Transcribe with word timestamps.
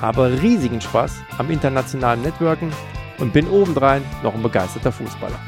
habe 0.00 0.40
riesigen 0.42 0.80
Spaß 0.80 1.22
am 1.38 1.50
internationalen 1.50 2.22
Networken 2.22 2.70
und 3.18 3.32
bin 3.32 3.48
obendrein 3.48 4.02
noch 4.22 4.34
ein 4.34 4.42
begeisterter 4.42 4.92
Fußballer. 4.92 5.38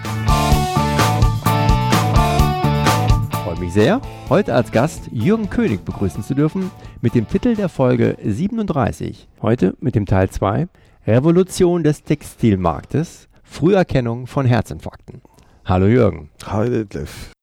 freue 3.56 3.64
mich 3.64 3.72
sehr, 3.72 4.00
heute 4.28 4.54
als 4.54 4.70
Gast 4.70 5.08
Jürgen 5.12 5.48
König 5.48 5.84
begrüßen 5.84 6.22
zu 6.22 6.34
dürfen 6.34 6.70
mit 7.00 7.14
dem 7.14 7.26
Titel 7.28 7.54
der 7.54 7.68
Folge 7.68 8.16
37. 8.22 9.28
Heute 9.40 9.74
mit 9.80 9.94
dem 9.94 10.04
Teil 10.04 10.28
2 10.28 10.68
Revolution 11.06 11.82
des 11.82 12.02
Textilmarktes, 12.02 13.28
Früherkennung 13.44 14.26
von 14.26 14.44
Herzinfarkten. 14.44 15.22
Hallo 15.64 15.86
Jürgen. 15.86 16.30
Hi 16.44 16.68
Detlef. 16.68 17.35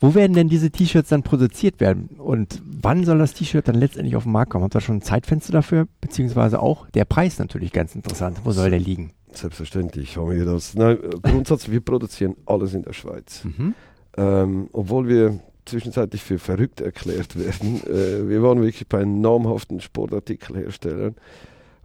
Wo 0.00 0.14
werden 0.14 0.32
denn 0.32 0.48
diese 0.48 0.70
T-Shirts 0.70 1.10
dann 1.10 1.22
produziert 1.22 1.78
werden 1.78 2.08
und 2.18 2.62
wann 2.64 3.04
soll 3.04 3.18
das 3.18 3.34
T-Shirt 3.34 3.68
dann 3.68 3.74
letztendlich 3.74 4.16
auf 4.16 4.22
den 4.22 4.32
Markt 4.32 4.50
kommen? 4.50 4.64
Habt 4.64 4.74
ihr 4.74 4.80
schon 4.80 4.96
ein 4.96 5.02
Zeitfenster 5.02 5.52
dafür? 5.52 5.88
Beziehungsweise 6.00 6.60
auch 6.62 6.88
der 6.90 7.04
Preis 7.04 7.38
natürlich 7.38 7.70
ganz 7.70 7.94
interessant. 7.94 8.40
Wo 8.44 8.52
soll 8.52 8.70
der 8.70 8.80
liegen? 8.80 9.12
Selbstverständlich 9.32 10.16
haben 10.16 10.30
wir 10.30 10.44
das. 10.46 10.74
Nein, 10.74 10.98
Grundsatz, 11.22 11.68
wir 11.68 11.80
produzieren 11.80 12.34
alles 12.46 12.72
in 12.72 12.82
der 12.82 12.94
Schweiz. 12.94 13.44
Mhm. 13.44 13.74
Ähm, 14.16 14.68
obwohl 14.72 15.06
wir 15.06 15.40
zwischenzeitlich 15.66 16.22
für 16.22 16.38
verrückt 16.38 16.80
erklärt 16.80 17.38
werden. 17.38 17.82
Äh, 17.86 18.28
wir 18.28 18.42
waren 18.42 18.62
wirklich 18.62 18.88
bei 18.88 19.00
einem 19.00 19.20
namhaften 19.20 19.80
Sportartikelherstellern 19.80 21.14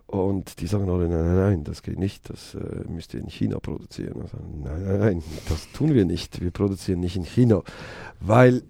und 0.07 0.61
die 0.61 0.67
sagen 0.67 0.89
alle, 0.89 1.09
nein, 1.09 1.25
nein, 1.25 1.35
nein, 1.35 1.63
das 1.63 1.81
geht 1.81 1.97
nicht, 1.97 2.29
das 2.29 2.55
äh, 2.55 2.87
müsst 2.87 3.13
ihr 3.13 3.21
in 3.21 3.27
China 3.27 3.59
produzieren. 3.59 4.21
Also, 4.21 4.37
nein, 4.37 4.83
nein, 4.83 4.99
nein, 4.99 5.23
das 5.49 5.71
tun 5.71 5.93
wir 5.93 6.05
nicht. 6.05 6.41
Wir 6.41 6.51
produzieren 6.51 6.99
nicht 6.99 7.15
in 7.15 7.23
China, 7.23 7.63
weil 8.19 8.63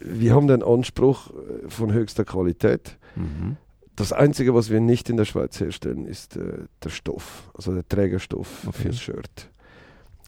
wir 0.00 0.34
haben 0.34 0.48
den 0.48 0.62
Anspruch 0.62 1.30
äh, 1.30 1.68
von 1.68 1.92
höchster 1.92 2.24
Qualität. 2.24 2.98
Mhm. 3.14 3.56
Das 3.94 4.12
Einzige, 4.12 4.54
was 4.54 4.70
wir 4.70 4.80
nicht 4.80 5.10
in 5.10 5.16
der 5.16 5.24
Schweiz 5.24 5.58
herstellen, 5.60 6.06
ist 6.06 6.36
äh, 6.36 6.64
der 6.82 6.90
Stoff, 6.90 7.50
also 7.54 7.72
der 7.72 7.88
Trägerstoff 7.88 8.66
okay. 8.66 8.82
fürs 8.82 9.00
Shirt. 9.00 9.50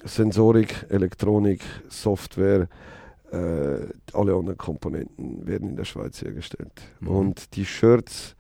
Sensorik, 0.05 0.87
Elektronik, 0.89 1.63
Software, 1.89 2.69
äh, 3.33 3.87
alle 4.13 4.35
anderen 4.35 4.59
Komponenten 4.59 5.47
werden 5.47 5.71
in 5.71 5.77
der 5.77 5.85
Schweiz 5.85 6.23
hergestellt. 6.23 6.73
Mhm. 7.01 7.09
Und 7.09 7.57
die 7.57 7.65
Shirts 7.65 8.37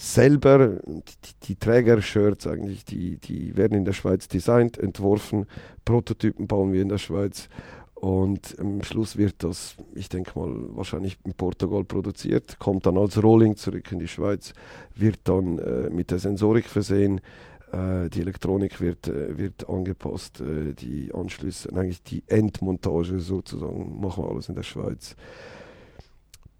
selber, 0.00 0.80
die, 0.86 1.34
die 1.42 1.56
Träger-Shirts 1.56 2.46
eigentlich, 2.46 2.86
die, 2.86 3.18
die 3.18 3.56
werden 3.56 3.76
in 3.76 3.84
der 3.84 3.92
Schweiz 3.92 4.28
designt, 4.28 4.78
entworfen, 4.78 5.46
Prototypen 5.84 6.46
bauen 6.46 6.72
wir 6.72 6.80
in 6.80 6.88
der 6.88 6.98
Schweiz 6.98 7.50
und 7.94 8.56
am 8.58 8.82
Schluss 8.82 9.18
wird 9.18 9.44
das, 9.44 9.76
ich 9.94 10.08
denke 10.08 10.38
mal, 10.38 10.50
wahrscheinlich 10.74 11.18
in 11.24 11.34
Portugal 11.34 11.84
produziert, 11.84 12.58
kommt 12.58 12.86
dann 12.86 12.96
als 12.96 13.22
Rolling 13.22 13.56
zurück 13.56 13.92
in 13.92 13.98
die 13.98 14.08
Schweiz, 14.08 14.54
wird 14.94 15.18
dann 15.24 15.58
äh, 15.58 15.90
mit 15.90 16.10
der 16.10 16.18
Sensorik 16.18 16.64
versehen, 16.64 17.20
äh, 17.70 18.08
die 18.08 18.22
Elektronik 18.22 18.80
wird, 18.80 19.06
äh, 19.06 19.36
wird 19.36 19.68
angepasst, 19.68 20.40
äh, 20.40 20.72
die 20.72 21.12
Anschlüsse, 21.12 21.76
eigentlich 21.76 22.02
die 22.02 22.22
Endmontage 22.26 23.20
sozusagen, 23.20 24.00
machen 24.00 24.24
wir 24.24 24.30
alles 24.30 24.48
in 24.48 24.54
der 24.54 24.62
Schweiz. 24.62 25.14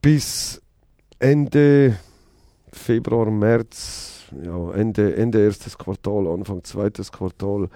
Bis 0.02 0.60
Ende 1.18 1.96
Februar, 2.72 3.30
März, 3.30 4.24
ja, 4.42 4.72
Ende, 4.72 5.16
Ende 5.16 5.42
erstes 5.42 5.76
Quartal, 5.76 6.26
Anfang 6.28 6.64
zweites 6.64 7.10
Quartal 7.10 7.68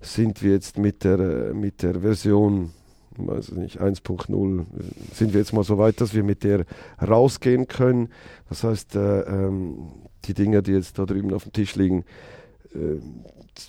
sind 0.00 0.42
wir 0.42 0.52
jetzt 0.52 0.78
mit 0.78 1.04
der, 1.04 1.54
mit 1.54 1.82
der 1.82 2.00
Version 2.00 2.72
weiß 3.16 3.52
nicht, 3.52 3.80
1.0 3.80 4.64
sind 5.12 5.32
wir 5.32 5.40
jetzt 5.40 5.52
mal 5.52 5.64
so 5.64 5.78
weit, 5.78 6.00
dass 6.00 6.14
wir 6.14 6.22
mit 6.22 6.44
der 6.44 6.64
rausgehen 7.00 7.68
können. 7.68 8.08
Das 8.48 8.64
heißt, 8.64 8.96
äh, 8.96 9.20
ähm, 9.22 9.90
die 10.24 10.34
Dinge, 10.34 10.62
die 10.62 10.72
jetzt 10.72 10.98
da 10.98 11.04
drüben 11.04 11.32
auf 11.32 11.44
dem 11.44 11.52
Tisch 11.52 11.74
liegen, 11.76 12.04
äh, 12.74 12.98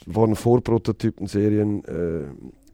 waren 0.05 0.35
Vorprototypen-Serien 0.35 1.83
äh, 1.85 2.25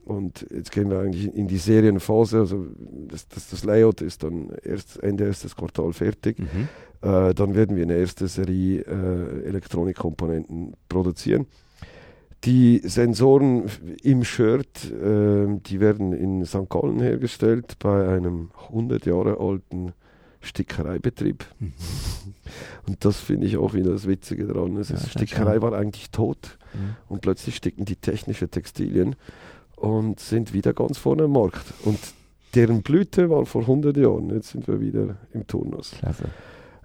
und 0.09 0.47
jetzt 0.49 0.71
gehen 0.71 0.89
wir 0.89 0.99
eigentlich 0.99 1.31
in 1.35 1.47
die 1.47 1.57
Serienphase. 1.57 2.39
Also 2.39 2.65
das, 3.07 3.27
das, 3.27 3.51
das 3.51 3.63
Layout 3.63 4.01
ist 4.01 4.23
dann 4.23 4.49
erst 4.63 5.01
Ende 5.03 5.25
erstes 5.25 5.55
Quartal 5.55 5.93
fertig. 5.93 6.39
Mhm. 6.39 6.67
Äh, 7.01 7.35
dann 7.35 7.53
werden 7.53 7.75
wir 7.75 7.83
eine 7.83 7.95
erste 7.95 8.27
Serie 8.27 8.81
äh, 8.81 9.45
Elektronikkomponenten 9.45 10.73
produzieren. 10.89 11.45
Die 12.43 12.81
Sensoren 12.83 13.65
im 14.01 14.23
Shirt, 14.23 14.91
äh, 14.91 15.59
die 15.59 15.79
werden 15.79 16.13
in 16.13 16.43
St. 16.43 16.69
Gallen 16.69 17.01
hergestellt 17.01 17.77
bei 17.77 18.07
einem 18.07 18.49
100 18.67 19.05
Jahre 19.05 19.39
alten 19.39 19.93
Stickereibetrieb. 20.41 21.45
Mhm. 21.59 21.73
Und 22.87 23.05
das 23.05 23.19
finde 23.19 23.45
ich 23.45 23.57
auch 23.57 23.75
wieder 23.75 23.91
das 23.91 24.07
Witzige 24.07 24.47
daran. 24.47 24.75
Es 24.77 24.89
ja, 24.89 24.97
Stickerei 24.97 25.61
war 25.61 25.73
eigentlich 25.73 26.09
tot 26.09 26.57
mhm. 26.73 26.95
und 27.07 27.21
plötzlich 27.21 27.55
sticken 27.55 27.85
die 27.85 27.95
technische 27.95 28.49
Textilien 28.49 29.15
und 29.79 30.19
sind 30.19 30.53
wieder 30.53 30.73
ganz 30.73 30.97
vorne 30.97 31.23
am 31.23 31.31
Markt. 31.31 31.65
Und 31.85 31.99
deren 32.55 32.81
Blüte 32.81 33.29
war 33.29 33.45
vor 33.45 33.61
100 33.61 33.95
Jahren. 33.97 34.29
Jetzt 34.29 34.49
sind 34.49 34.67
wir 34.67 34.79
wieder 34.79 35.17
im 35.33 35.47
Turnus. 35.47 35.91
Klasse. 35.99 36.25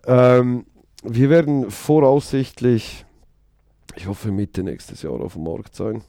Ähm, 0.06 0.64
wir 1.02 1.30
werden 1.30 1.70
voraussichtlich, 1.70 3.04
ich 3.96 4.06
hoffe 4.06 4.30
Mitte 4.30 4.62
nächstes 4.62 5.02
Jahr 5.02 5.20
auf 5.20 5.34
dem 5.34 5.44
Markt 5.44 5.74
sein. 5.74 6.02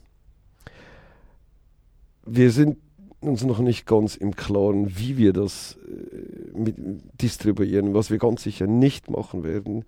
Wir 2.25 2.51
sind 2.51 2.78
uns 3.22 3.44
noch 3.44 3.59
nicht 3.59 3.85
ganz 3.85 4.16
im 4.16 4.35
Klaren, 4.35 4.97
wie 4.97 5.17
wir 5.17 5.34
das 5.34 5.78
äh, 5.88 6.57
mit, 6.57 6.75
distribuieren. 7.22 7.94
Was 7.94 8.12
wir 8.12 8.17
ganz 8.17 8.44
sicher 8.44 8.67
nicht 8.67 9.09
machen 9.09 9.44
werden, 9.44 9.85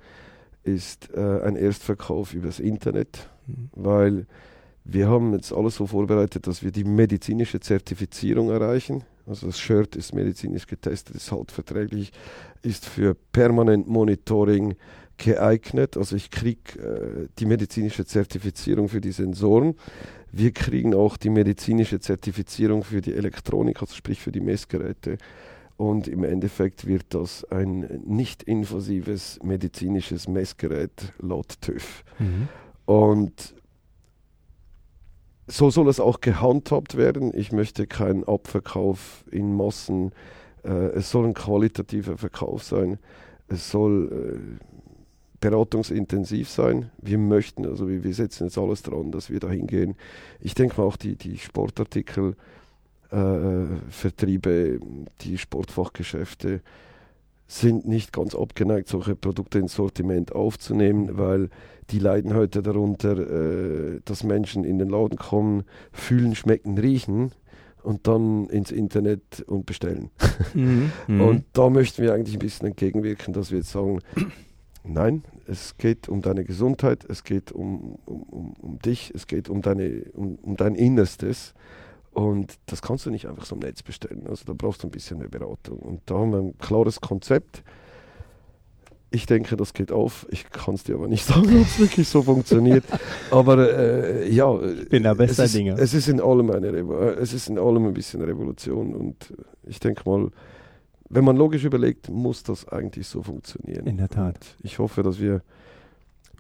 ist 0.64 1.14
äh, 1.14 1.42
ein 1.42 1.56
Erstverkauf 1.56 2.34
übers 2.34 2.60
Internet, 2.60 3.30
mhm. 3.46 3.70
weil 3.74 4.28
wir 4.90 5.10
haben 5.10 5.34
jetzt 5.34 5.52
alles 5.52 5.76
so 5.76 5.86
vorbereitet, 5.86 6.48
dass 6.48 6.64
wir 6.64 6.72
die 6.72 6.86
medizinische 6.86 7.60
Zertifizierung 7.60 8.50
erreichen. 8.50 9.04
Also 9.26 9.48
das 9.48 9.60
Shirt 9.60 9.98
ist 9.98 10.14
medizinisch 10.14 10.66
getestet, 10.66 11.18
ist 11.18 11.32
halt 11.32 11.52
verträglich, 11.52 12.14
ist 12.62 12.86
für 12.86 13.14
permanent 13.34 13.88
Monitoring 13.88 14.76
geeignet. 15.18 15.98
Also 15.98 16.16
ich 16.16 16.32
kriege 16.32 16.80
äh, 16.80 17.28
die 17.38 17.46
medizinische 17.46 18.06
Zertifizierung 18.06 18.88
für 18.88 19.02
die 19.02 19.12
Sensoren. 19.12 19.76
Wir 20.32 20.52
kriegen 20.52 20.94
auch 20.94 21.18
die 21.18 21.32
medizinische 21.32 22.00
Zertifizierung 22.00 22.84
für 22.84 23.02
die 23.02 23.14
Elektronik, 23.14 23.82
also 23.82 23.94
sprich 23.94 24.22
für 24.22 24.32
die 24.32 24.42
Messgeräte. 24.42 25.18
Und 25.76 26.08
im 26.08 26.24
Endeffekt 26.24 26.88
wird 26.88 27.06
das 27.10 27.44
ein 27.52 28.02
nicht 28.06 28.44
invasives 28.44 29.38
medizinisches 29.44 30.30
Messgerät 30.30 31.14
laut 31.20 31.60
TÜV. 31.62 32.04
Mhm. 32.20 32.48
Und 32.86 33.54
so 35.48 35.70
soll 35.70 35.88
es 35.88 36.00
auch 36.00 36.22
gehandhabt 36.22 36.98
werden. 36.98 37.32
Ich 37.34 37.52
möchte 37.52 37.88
keinen 37.88 38.26
Abverkauf 38.26 39.24
in 39.32 39.56
Massen. 39.56 40.12
Äh, 40.64 40.70
es 40.70 41.10
soll 41.10 41.26
ein 41.26 41.34
qualitativer 41.34 42.18
Verkauf 42.18 42.64
sein. 42.64 43.00
Es 43.48 43.72
soll 43.72 44.12
äh, 44.12 44.66
beratungsintensiv 45.40 46.50
sein. 46.50 46.92
Wir 46.98 47.18
möchten, 47.18 47.66
also 47.66 47.88
wir, 47.88 48.04
wir 48.04 48.14
setzen 48.14 48.48
jetzt 48.48 48.58
alles 48.58 48.84
dran, 48.84 49.12
dass 49.12 49.30
wir 49.30 49.40
da 49.40 49.50
hingehen. 49.50 49.96
Ich 50.42 50.54
denke 50.54 50.82
mal 50.82 50.88
auch 50.88 50.98
die, 50.98 51.16
die 51.16 51.38
Sportartikel, 51.38 52.36
äh, 53.12 53.66
die 55.22 55.38
Sportfachgeschäfte 55.38 56.62
sind 57.48 57.88
nicht 57.88 58.12
ganz 58.12 58.36
abgeneigt, 58.36 58.90
solche 58.90 59.16
Produkte 59.16 59.60
ins 59.60 59.76
Sortiment 59.76 60.34
aufzunehmen, 60.34 61.18
weil 61.18 61.50
die 61.90 62.00
leiden 62.00 62.34
heute 62.34 62.62
darunter, 62.62 63.18
äh, 63.18 64.02
dass 64.04 64.24
Menschen 64.24 64.64
in 64.64 64.78
den 64.78 64.90
Laden 64.90 65.18
kommen, 65.18 65.64
fühlen, 65.92 66.36
schmecken, 66.36 66.78
riechen 66.78 67.32
und 67.84 68.08
dann 68.08 68.48
ins 68.48 68.72
Internet 68.72 69.42
und 69.48 69.66
bestellen. 69.66 70.10
Mhm. 70.54 70.92
und 71.08 71.36
mhm. 71.36 71.44
da 71.54 71.70
möchten 71.70 72.04
wir 72.04 72.14
eigentlich 72.14 72.36
ein 72.36 72.40
bisschen 72.40 72.68
entgegenwirken, 72.68 73.34
dass 73.34 73.52
wir 73.52 73.60
jetzt 73.60 73.72
sagen, 73.72 74.00
Nein, 74.90 75.24
es 75.46 75.78
geht 75.78 76.08
um 76.08 76.22
deine 76.22 76.46
Gesundheit, 76.46 77.06
es 77.10 77.26
geht 77.26 77.52
um, 77.52 77.98
um, 78.06 78.54
um 78.54 78.80
dich, 78.80 79.12
es 79.14 79.28
geht 79.28 79.50
um, 79.50 79.62
deine, 79.62 80.06
um, 80.14 80.36
um 80.36 80.56
dein 80.56 80.76
Innerstes. 80.76 81.54
Und 82.18 82.58
das 82.66 82.82
kannst 82.82 83.06
du 83.06 83.12
nicht 83.12 83.28
einfach 83.28 83.46
so 83.46 83.54
im 83.54 83.60
Netz 83.60 83.84
bestellen. 83.84 84.26
Also 84.28 84.44
da 84.46 84.54
brauchst 84.54 84.82
du 84.82 84.88
ein 84.88 84.90
bisschen 84.90 85.20
eine 85.20 85.30
Beratung. 85.30 85.78
Und 85.78 86.02
da 86.08 86.16
haben 86.16 86.32
wir 86.32 86.40
ein 86.40 86.58
klares 86.58 87.00
Konzept. 87.00 87.62
Ich 89.12 89.28
denke, 89.28 89.56
das 89.56 89.76
geht 89.76 89.92
auf. 89.92 90.26
Ich 90.32 90.50
kann 90.50 90.74
es 90.74 90.84
dir 90.84 90.96
aber 90.96 91.08
nicht 91.08 91.24
sagen, 91.24 91.46
ob 91.46 91.68
es 91.68 91.78
wirklich 91.80 92.08
so 92.08 92.24
funktioniert. 92.24 92.86
Aber 93.30 93.72
äh, 93.72 94.34
ja, 94.34 94.60
ich 94.60 94.90
bin 94.90 95.04
da 95.04 95.14
bester 95.14 95.44
es 95.44 95.52
ist, 95.52 95.58
Dinge. 95.58 95.74
Es 95.74 95.94
ist 95.94 96.08
in 96.08 96.20
allem 96.20 96.50
eine 96.50 96.74
Revo 96.74 96.98
äh, 96.98 97.20
es 97.20 97.34
ist 97.34 97.50
in 97.50 97.60
allem 97.60 97.86
ein 97.86 97.94
bisschen 97.94 98.24
Revolution 98.24 98.96
und 98.96 99.32
ich 99.68 99.80
denke 99.80 100.10
mal, 100.10 100.32
wenn 101.10 101.24
man 101.24 101.38
logisch 101.38 101.66
überlegt, 101.66 102.10
muss 102.10 102.42
das 102.42 102.68
eigentlich 102.68 103.06
so 103.06 103.22
funktionieren. 103.22 103.86
In 103.86 103.98
der 103.98 104.10
Tat. 104.10 104.56
Und 104.58 104.66
ich 104.66 104.80
hoffe, 104.80 105.04
dass 105.04 105.20
wir 105.20 105.44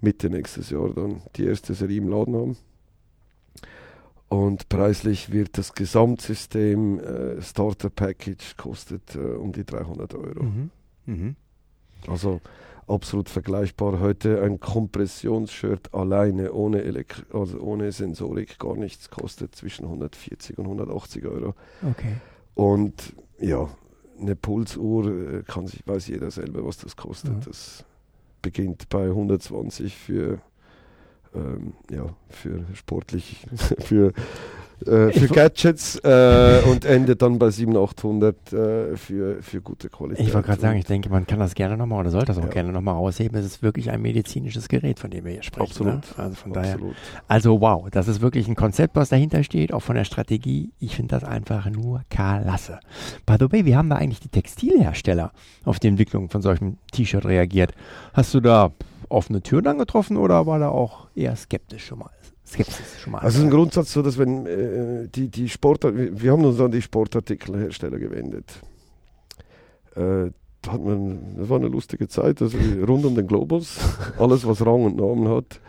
Mitte 0.01 0.31
nächstes 0.31 0.71
Jahr 0.71 0.89
dann 0.91 1.21
die 1.35 1.45
erste 1.45 1.75
Serie 1.75 1.99
im 1.99 2.07
Laden 2.07 2.35
haben. 2.35 2.57
Und 4.29 4.67
preislich 4.67 5.31
wird 5.31 5.57
das 5.57 5.73
Gesamtsystem 5.73 6.99
äh, 6.99 7.41
Starter 7.41 7.89
Package 7.89 8.57
kostet 8.57 9.15
äh, 9.15 9.19
um 9.19 9.53
die 9.53 9.63
300 9.63 10.15
Euro. 10.15 10.43
Mhm. 10.43 10.69
Mhm. 11.05 11.35
Also 12.07 12.41
absolut 12.87 13.29
vergleichbar. 13.29 13.99
Heute 13.99 14.41
ein 14.41 14.59
Kompressionsshirt 14.59 15.93
alleine 15.93 16.51
ohne, 16.53 16.83
Elek 16.83 17.25
also 17.33 17.59
ohne 17.59 17.91
Sensorik 17.91 18.59
gar 18.59 18.75
nichts 18.75 19.09
kostet 19.09 19.55
zwischen 19.55 19.85
140 19.85 20.57
und 20.57 20.65
180 20.65 21.25
Euro. 21.25 21.55
Okay. 21.89 22.15
Und 22.53 23.13
ja, 23.39 23.69
eine 24.19 24.35
Pulsuhr 24.35 25.05
äh, 25.07 25.43
kann 25.43 25.67
sich, 25.67 25.85
weiß 25.85 26.07
jeder 26.07 26.31
selber, 26.31 26.65
was 26.65 26.77
das 26.77 26.95
kostet. 26.95 27.33
Ja. 27.33 27.39
Das 27.45 27.85
beginnt 28.41 28.89
bei 28.89 29.05
120 29.05 29.95
für 29.95 30.41
ähm, 31.35 31.73
ja, 31.91 32.05
für 32.29 32.63
sportlich, 32.73 33.45
für, 33.79 34.13
äh, 34.85 35.11
für 35.11 35.27
Gadgets 35.27 35.95
äh, 36.03 36.61
und 36.69 36.85
endet 36.85 37.21
dann 37.23 37.39
bei 37.39 37.49
700, 37.49 37.89
800 37.97 38.53
äh, 38.53 38.95
für, 38.95 39.41
für 39.41 39.61
gute 39.61 39.89
Qualität. 39.89 40.27
Ich 40.27 40.33
wollte 40.33 40.47
gerade 40.47 40.61
sagen, 40.61 40.77
ich 40.77 40.85
denke, 40.85 41.09
man 41.09 41.25
kann 41.25 41.39
das 41.39 41.55
gerne 41.55 41.75
nochmal 41.77 42.01
oder 42.01 42.11
sollte 42.11 42.27
das 42.27 42.37
auch 42.37 42.43
Ja. 42.43 42.49
gerne 42.49 42.71
nochmal 42.71 42.93
rausheben. 42.93 43.37
Es 43.39 43.45
ist 43.45 43.63
wirklich 43.63 43.89
ein 43.89 44.01
medizinisches 44.01 44.67
Gerät, 44.69 44.99
von 44.99 45.09
dem 45.09 45.25
wir 45.25 45.31
hier 45.31 45.43
sprechen. 45.43 45.67
Absolut. 45.71 45.93
Ne? 45.95 46.01
Also 46.17 46.35
von 46.35 46.53
daher. 46.53 46.73
Absolut. 46.75 46.95
Also 47.27 47.61
wow, 47.61 47.87
das 47.89 48.07
ist 48.07 48.21
wirklich 48.21 48.47
ein 48.47 48.55
Konzept, 48.55 48.95
was 48.95 49.09
dahinter 49.09 49.43
steht, 49.43 49.73
auch 49.73 49.81
von 49.81 49.95
der 49.95 50.03
Strategie. 50.05 50.71
Ich 50.79 50.95
finde 50.95 51.15
das 51.15 51.23
einfach 51.23 51.67
nur 51.69 52.01
klasse. 52.09 52.79
By 53.25 53.35
the 53.39 53.51
way, 53.51 53.65
wie 53.65 53.75
haben 53.75 53.89
da 53.89 53.95
eigentlich 53.95 54.19
die 54.19 54.29
Textilhersteller 54.29 55.31
auf 55.65 55.79
die 55.79 55.87
Entwicklung 55.87 56.29
von 56.29 56.41
solchem 56.43 56.77
T-Shirt 56.91 57.25
reagiert? 57.25 57.73
Hast 58.13 58.33
du 58.35 58.39
da 58.41 58.71
offene 59.09 59.41
Türen 59.41 59.67
angetroffen 59.67 60.17
oder 60.17 60.45
war 60.45 60.59
da 60.59 60.69
auch 60.69 61.07
eher 61.15 61.35
skeptisch 61.35 61.85
schon 61.85 61.99
mal? 61.99 62.11
Skepsis. 62.47 63.07
Also 63.11 63.27
es 63.27 63.35
ist 63.35 63.43
im 63.43 63.49
Grundsatz 63.49 63.91
so, 63.91 64.01
dass 64.01 64.17
wenn 64.17 64.45
äh, 64.45 65.07
die, 65.09 65.29
die 65.29 65.49
Sportart, 65.49 65.97
wir 65.97 66.21
wir 66.21 66.31
haben 66.31 66.45
uns 66.45 66.59
an 66.61 66.71
die 66.71 66.81
Sportartikelhersteller 66.81 67.99
gewendet. 67.99 68.61
Äh, 69.95 70.31
da 70.61 70.71
hat 70.71 70.81
man, 70.81 71.35
das 71.37 71.49
war 71.49 71.57
eine 71.57 71.67
lustige 71.67 72.07
Zeit, 72.07 72.41
also 72.41 72.57
rund 72.87 73.05
um 73.05 73.15
den 73.15 73.27
Globus, 73.27 73.79
alles 74.17 74.47
was 74.47 74.65
Rang 74.65 74.85
und 74.85 74.95
Namen 74.95 75.27
hat. 75.27 75.59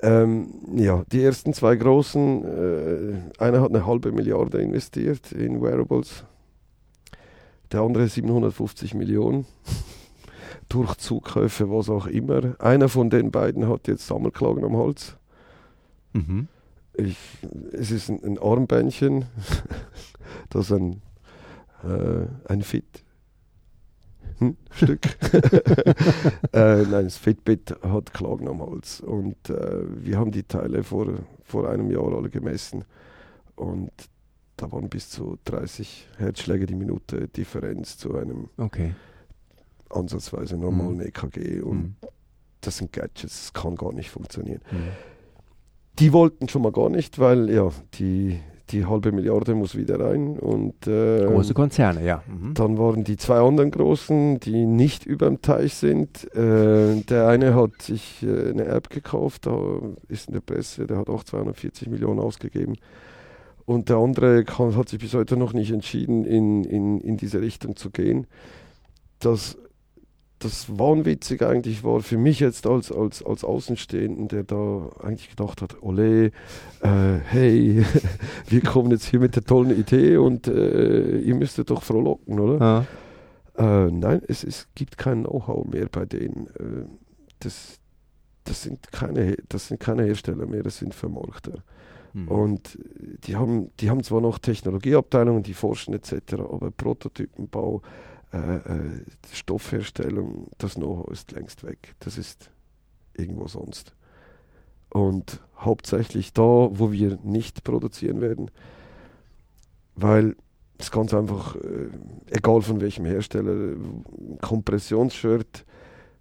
Ähm, 0.00 0.48
ja, 0.76 1.02
die 1.10 1.22
ersten 1.22 1.54
zwei 1.54 1.76
großen, 1.76 2.44
äh, 2.44 3.42
einer 3.42 3.62
hat 3.62 3.70
eine 3.70 3.86
halbe 3.86 4.12
Milliarde 4.12 4.60
investiert 4.60 5.32
in 5.32 5.62
Wearables, 5.62 6.24
der 7.70 7.80
andere 7.80 8.06
750 8.06 8.94
Millionen 8.94 9.46
durch 10.72 10.94
Zukäufe, 10.96 11.70
was 11.70 11.90
auch 11.90 12.06
immer. 12.06 12.54
Einer 12.60 12.88
von 12.88 13.10
den 13.10 13.30
beiden 13.30 13.68
hat 13.68 13.88
jetzt 13.88 14.06
Sammelklagen 14.06 14.64
am 14.64 14.76
Hals. 14.76 15.16
mhm. 16.12 16.48
Ich, 16.94 17.16
es 17.72 17.90
ist 17.90 18.10
ein, 18.10 18.22
ein 18.22 18.38
Armbändchen, 18.38 19.24
das 20.50 20.70
ein, 20.70 21.00
äh, 21.84 22.26
ein 22.46 22.60
Fit 22.60 23.02
hm, 24.38 24.56
Stück. 24.70 25.00
äh, 26.52 26.82
nein, 26.82 27.04
das 27.04 27.16
Fitbit 27.16 27.76
hat 27.82 28.12
Klagen 28.12 28.48
am 28.48 28.60
Hals. 28.60 29.00
Und 29.00 29.48
äh, 29.48 29.84
wir 30.04 30.18
haben 30.18 30.32
die 30.32 30.42
Teile 30.42 30.82
vor, 30.82 31.06
vor 31.42 31.68
einem 31.68 31.90
Jahr 31.90 32.12
alle 32.12 32.28
gemessen. 32.28 32.84
Und 33.56 33.92
da 34.56 34.70
waren 34.70 34.88
bis 34.88 35.10
zu 35.10 35.38
30 35.44 36.08
Herzschläge 36.18 36.66
die 36.66 36.74
Minute 36.74 37.28
Differenz 37.28 37.96
zu 37.98 38.14
einem 38.16 38.48
Okay. 38.56 38.94
Ansatzweise 39.92 40.56
normalen 40.56 40.96
Mhm. 40.96 41.02
EKG. 41.06 41.60
Und 41.60 41.76
Mhm. 41.78 41.94
das 42.60 42.78
sind 42.78 42.92
Gadgets, 42.92 43.22
das 43.22 43.52
kann 43.52 43.76
gar 43.76 43.92
nicht 43.92 44.10
funktionieren. 44.10 44.60
Mhm. 44.70 44.88
Die 45.98 46.12
wollten 46.12 46.48
schon 46.48 46.62
mal 46.62 46.72
gar 46.72 46.88
nicht, 46.88 47.18
weil 47.18 47.50
ja, 47.50 47.70
die, 47.94 48.40
die 48.70 48.86
halbe 48.86 49.12
Milliarde 49.12 49.54
muss 49.54 49.76
wieder 49.76 50.00
rein. 50.00 50.38
Und 50.38 50.86
äh, 50.86 51.26
Große 51.26 51.52
Konzerne, 51.52 52.02
ja. 52.04 52.22
Mhm. 52.26 52.54
dann 52.54 52.78
waren 52.78 53.04
die 53.04 53.18
zwei 53.18 53.40
anderen 53.40 53.70
großen, 53.70 54.40
die 54.40 54.64
nicht 54.64 55.04
über 55.04 55.26
dem 55.26 55.42
Teich 55.42 55.74
sind. 55.74 56.24
Äh, 56.34 57.02
der 57.02 57.28
eine 57.28 57.54
hat 57.54 57.82
sich 57.82 58.22
äh, 58.22 58.50
eine 58.50 58.64
App 58.64 58.88
gekauft, 58.88 59.44
da 59.46 59.80
ist 60.08 60.28
in 60.28 60.32
der 60.34 60.40
Presse, 60.40 60.86
der 60.86 60.96
hat 60.96 61.10
auch 61.10 61.24
240 61.24 61.88
Millionen 61.88 62.20
ausgegeben. 62.20 62.76
Und 63.66 63.90
der 63.90 63.96
andere 63.98 64.44
kann, 64.44 64.74
hat 64.76 64.88
sich 64.88 64.98
bis 64.98 65.14
heute 65.14 65.36
noch 65.36 65.52
nicht 65.52 65.70
entschieden, 65.70 66.24
in, 66.24 66.64
in, 66.64 67.00
in 67.00 67.16
diese 67.18 67.40
Richtung 67.42 67.76
zu 67.76 67.90
gehen. 67.90 68.26
Das, 69.20 69.56
das 70.42 70.78
Wahnwitzige 70.78 71.48
eigentlich 71.48 71.84
war 71.84 72.00
für 72.00 72.16
mich 72.16 72.40
jetzt 72.40 72.66
als, 72.66 72.90
als, 72.90 73.24
als 73.24 73.44
Außenstehenden, 73.44 74.28
der 74.28 74.42
da 74.42 74.90
eigentlich 75.02 75.30
gedacht 75.30 75.62
hat, 75.62 75.82
ole, 75.82 76.26
äh, 76.26 76.30
hey, 77.24 77.84
wir 78.48 78.60
kommen 78.62 78.90
jetzt 78.90 79.06
hier 79.06 79.20
mit 79.20 79.36
der 79.36 79.44
tollen 79.44 79.78
Idee 79.78 80.16
und 80.16 80.48
äh, 80.48 81.18
ihr 81.18 81.34
müsstet 81.34 81.70
doch 81.70 81.82
frohlocken, 81.82 82.40
oder? 82.40 82.86
Ja. 83.58 83.86
Äh, 83.86 83.90
nein, 83.90 84.22
es, 84.26 84.44
es 84.44 84.68
gibt 84.74 84.98
kein 84.98 85.24
Know-how 85.24 85.66
mehr 85.66 85.88
bei 85.90 86.06
denen. 86.06 86.48
Äh, 86.58 86.86
das, 87.40 87.78
das, 88.44 88.62
sind 88.62 88.90
keine, 88.92 89.36
das 89.48 89.68
sind 89.68 89.80
keine 89.80 90.04
Hersteller 90.04 90.46
mehr, 90.46 90.62
das 90.62 90.78
sind 90.78 90.94
Vermarkter. 90.94 91.62
Mhm. 92.14 92.28
Und 92.28 92.78
die 93.26 93.36
haben, 93.36 93.70
die 93.80 93.90
haben 93.90 94.02
zwar 94.02 94.20
noch 94.20 94.38
Technologieabteilungen, 94.38 95.42
die 95.42 95.54
forschen 95.54 95.94
etc., 95.94 96.34
aber 96.34 96.70
Prototypenbau, 96.70 97.82
äh, 98.32 98.56
äh, 98.56 99.04
Stoffherstellung, 99.32 100.48
das 100.58 100.74
Know-how 100.74 101.10
ist 101.10 101.32
längst 101.32 101.64
weg. 101.64 101.94
Das 102.00 102.18
ist 102.18 102.50
irgendwo 103.14 103.46
sonst. 103.46 103.94
Und 104.88 105.40
hauptsächlich 105.58 106.32
da, 106.32 106.42
wo 106.42 106.92
wir 106.92 107.18
nicht 107.22 107.64
produzieren 107.64 108.20
werden, 108.20 108.50
weil 109.94 110.36
es 110.78 110.90
ganz 110.90 111.14
einfach, 111.14 111.56
äh, 111.56 111.88
egal 112.30 112.62
von 112.62 112.80
welchem 112.80 113.04
Hersteller, 113.04 113.52
ein 113.52 114.38
Kompressionsshirt 114.40 115.64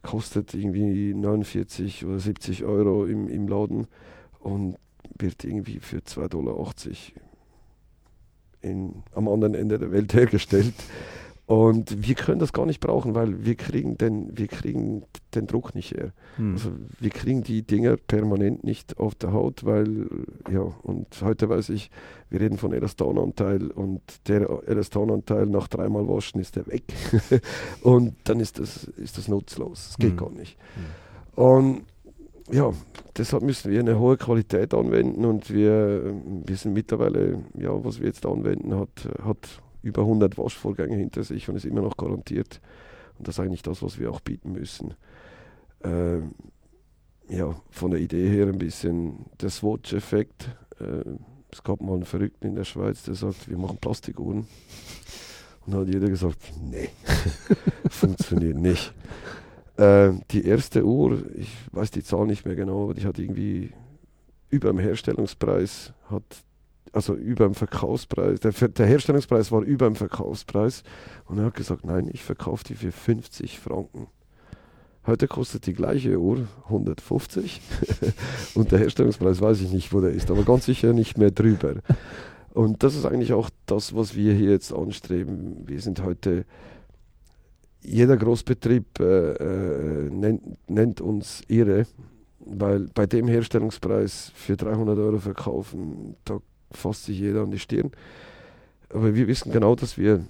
kostet 0.04 0.54
irgendwie 0.54 1.14
49 1.14 2.06
oder 2.06 2.20
70 2.20 2.64
Euro 2.66 3.06
im, 3.06 3.28
im 3.28 3.48
Laden 3.48 3.88
und 4.40 4.78
wird 5.18 5.44
irgendwie 5.44 5.80
für 5.80 5.98
2,80 5.98 6.28
Dollar 6.30 6.74
in, 8.62 9.04
am 9.14 9.28
anderen 9.28 9.54
Ende 9.54 9.80
der 9.80 9.92
Welt 9.92 10.14
hergestellt. 10.14 10.74
Und 11.48 12.08
wir 12.08 12.16
können 12.16 12.40
das 12.40 12.54
gar 12.54 12.66
nicht 12.66 12.80
brauchen, 12.80 13.14
weil 13.14 13.44
wir 13.44 13.56
kriegen 13.56 13.98
den, 13.98 14.38
wir 14.38 14.48
kriegen 14.48 15.04
den 15.36 15.48
Druck 15.48 15.76
nicht 15.76 15.92
her. 15.92 16.14
Mhm. 16.38 16.54
Also 16.54 16.72
wir 17.00 17.10
kriegen 17.10 17.44
die 17.44 17.62
Dinger 17.64 17.98
permanent 17.98 18.64
nicht 18.64 18.98
auf 19.00 19.16
der 19.16 19.34
Haut, 19.34 19.66
weil, 19.66 20.08
ja, 20.50 20.62
und 20.62 21.08
heute 21.22 21.50
weiß 21.50 21.70
ich, 21.70 21.92
wir 22.30 22.40
reden 22.40 22.58
von 22.58 22.72
Elastananteil 22.72 23.70
und 23.70 24.02
der 24.30 24.48
Elastananteil 24.66 25.46
nach 25.48 25.68
dreimal 25.68 26.08
waschen 26.08 26.40
ist 26.40 26.56
der 26.56 26.68
weg. 26.68 26.84
und 27.82 28.16
dann 28.24 28.40
ist 28.40 28.60
das, 28.60 28.86
ist 28.86 29.18
das 29.18 29.28
nutzlos. 29.28 29.88
Das 29.88 29.98
geht 29.98 30.14
Mhm. 30.14 30.18
gar 30.18 30.32
nicht. 30.32 30.58
Und 31.36 31.82
ja, 32.50 32.72
deshalb 33.18 33.44
müssen 33.44 33.72
wir 33.72 33.80
eine 33.80 34.00
hohe 34.00 34.18
Qualität 34.18 34.74
anwenden 34.74 35.26
und 35.26 35.54
wir, 35.54 36.14
wir 36.46 36.56
sind 36.56 36.74
mittlerweile, 36.74 37.40
ja, 37.58 37.72
was 37.84 38.00
wir 38.00 38.08
jetzt 38.08 38.26
anwenden, 38.26 38.76
hat, 38.76 39.08
hat 39.24 39.62
über 39.82 40.02
100 40.02 40.38
Waschvorgänge 40.38 40.96
hinter 40.96 41.24
sich 41.24 41.50
und 41.50 41.56
ist 41.56 41.66
immer 41.66 41.82
noch 41.82 41.98
garantiert. 41.98 42.62
Und 43.18 43.28
das 43.28 43.36
ist 43.36 43.40
eigentlich 43.40 43.62
das, 43.62 43.82
was 43.82 44.00
wir 44.00 44.12
auch 44.12 44.22
bieten 44.22 44.52
müssen. 44.52 44.94
Ähm, 45.84 46.32
ja, 47.30 47.56
von 47.70 47.92
der 47.92 48.00
Idee 48.00 48.30
her 48.30 48.48
ein 48.48 48.58
bisschen 48.58 49.26
der 49.40 49.50
Swatch-Effekt. 49.50 50.50
Äh, 50.80 51.04
es 51.52 51.64
gab 51.64 51.82
mal 51.82 51.94
einen 51.94 52.06
Verrückten 52.06 52.48
in 52.48 52.56
der 52.56 52.64
Schweiz, 52.64 53.04
der 53.04 53.16
sagt, 53.16 53.50
wir 53.50 53.58
machen 53.58 53.78
Plastikuhren. 53.78 54.48
Und 55.66 55.76
hat 55.76 55.88
jeder 55.88 56.10
gesagt, 56.10 56.40
nee, 56.62 56.90
funktioniert 57.90 58.58
nicht. 58.58 58.94
Äh, 59.78 60.14
die 60.32 60.46
erste 60.46 60.86
Uhr, 60.86 61.24
ich 61.36 61.52
weiß 61.72 61.92
die 61.92 62.04
Zahl 62.04 62.26
nicht 62.26 62.46
mehr 62.46 62.56
genau, 62.56 62.84
aber 62.84 62.94
die 62.94 63.06
hat 63.06 63.20
irgendwie 63.20 63.72
über 64.50 64.70
dem 64.70 64.80
Herstellungspreis, 64.80 65.94
hat, 66.10 66.24
also 66.92 67.14
über 67.14 67.46
dem 67.46 67.56
Verkaufspreis, 67.56 68.40
der, 68.40 68.52
der 68.52 68.86
Herstellungspreis 68.86 69.52
war 69.52 69.62
über 69.62 69.86
dem 69.86 69.96
Verkaufspreis 69.96 70.84
und 71.26 71.40
er 71.40 71.46
hat 71.46 71.56
gesagt, 71.56 71.86
nein, 71.86 72.10
ich 72.12 72.24
verkaufe 72.24 72.64
die 72.66 72.76
für 72.76 72.92
50 72.92 73.60
Franken. 73.60 74.08
Heute 75.08 75.28
kostet 75.28 75.66
die 75.66 75.74
gleiche 75.74 76.20
Uhr 76.20 76.48
150 76.66 77.62
und 78.56 78.72
der 78.72 78.80
Herstellungspreis 78.80 79.42
weiß 79.42 79.62
ich 79.62 79.72
nicht, 79.72 79.94
wo 79.94 80.02
der 80.02 80.12
ist, 80.12 80.30
aber 80.30 80.44
ganz 80.44 80.66
sicher 80.66 80.94
nicht 80.94 81.18
mehr 81.18 81.32
drüber. 81.32 81.76
Und 82.54 82.84
das 82.84 82.96
ist 82.96 83.06
eigentlich 83.06 83.34
auch 83.34 83.50
das, 83.66 83.96
was 83.96 84.16
wir 84.16 84.34
hier 84.34 84.52
jetzt 84.52 84.74
anstreben. 84.74 85.64
Wir 85.66 85.80
sind 85.80 86.04
heute 86.04 86.46
jeder 87.82 88.18
Großbetrieb 88.18 89.00
äh, 89.00 89.32
äh, 89.32 90.10
nennt, 90.12 90.70
nennt, 90.70 91.02
uns 91.02 91.42
irre, 91.48 91.88
weil 92.40 92.88
bei 92.94 93.08
dem 93.08 93.28
Herstellungspreis 93.28 94.32
für 94.36 94.56
300 94.56 95.00
Euro 95.00 95.18
verkaufen, 95.18 96.16
da 96.26 96.40
fasst 96.74 97.06
sich 97.06 97.20
jeder 97.20 97.42
an 97.42 97.52
die 97.52 97.60
Stirn. 97.60 97.92
Aber 98.90 99.16
wir 99.16 99.28
wissen 99.28 99.52
genau, 99.52 99.76
dass 99.76 99.98
wir 99.98 100.26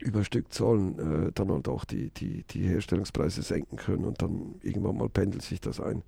über 0.00 0.24
Stückzahlen 0.24 1.28
äh, 1.28 1.32
dann 1.32 1.50
halt 1.50 1.68
auch 1.68 1.84
die, 1.84 2.10
die, 2.10 2.44
die 2.44 2.62
Herstellungspreise 2.62 3.42
senken 3.42 3.76
können 3.76 4.04
und 4.04 4.22
dann 4.22 4.54
irgendwann 4.62 4.96
mal 4.96 5.08
pendelt 5.08 5.42
sich 5.42 5.60
das 5.60 5.80
ein. 5.80 6.02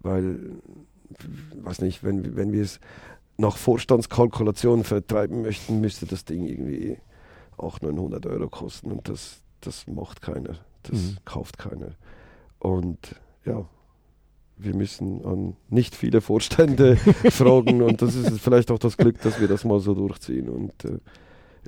Weil, 0.00 0.56
weiß 1.62 1.80
nicht, 1.82 2.02
wenn, 2.02 2.36
wenn 2.36 2.52
wir 2.52 2.62
es 2.62 2.80
nach 3.36 3.56
Vorstandskalkulationen 3.56 4.84
vertreiben 4.84 5.42
möchten, 5.42 5.80
müsste 5.80 6.06
das 6.06 6.24
Ding 6.24 6.46
irgendwie 6.46 6.98
auch 7.56 7.80
900 7.80 8.26
Euro 8.26 8.48
kosten 8.48 8.90
und 8.90 9.08
das, 9.08 9.40
das 9.60 9.86
macht 9.86 10.22
keiner, 10.22 10.58
das 10.82 10.98
mhm. 10.98 11.16
kauft 11.24 11.58
keiner. 11.58 11.92
Und 12.58 13.14
ja, 13.44 13.64
wir 14.62 14.74
müssen 14.74 15.24
an 15.24 15.56
nicht 15.68 15.94
viele 15.94 16.20
Vorstände 16.20 16.96
fragen 17.30 17.82
und 17.82 18.02
das 18.02 18.14
ist 18.14 18.40
vielleicht 18.40 18.70
auch 18.70 18.78
das 18.78 18.96
Glück, 18.96 19.20
dass 19.22 19.40
wir 19.40 19.48
das 19.48 19.64
mal 19.64 19.80
so 19.80 19.94
durchziehen 19.94 20.48
und 20.48 20.84
äh, 20.84 20.98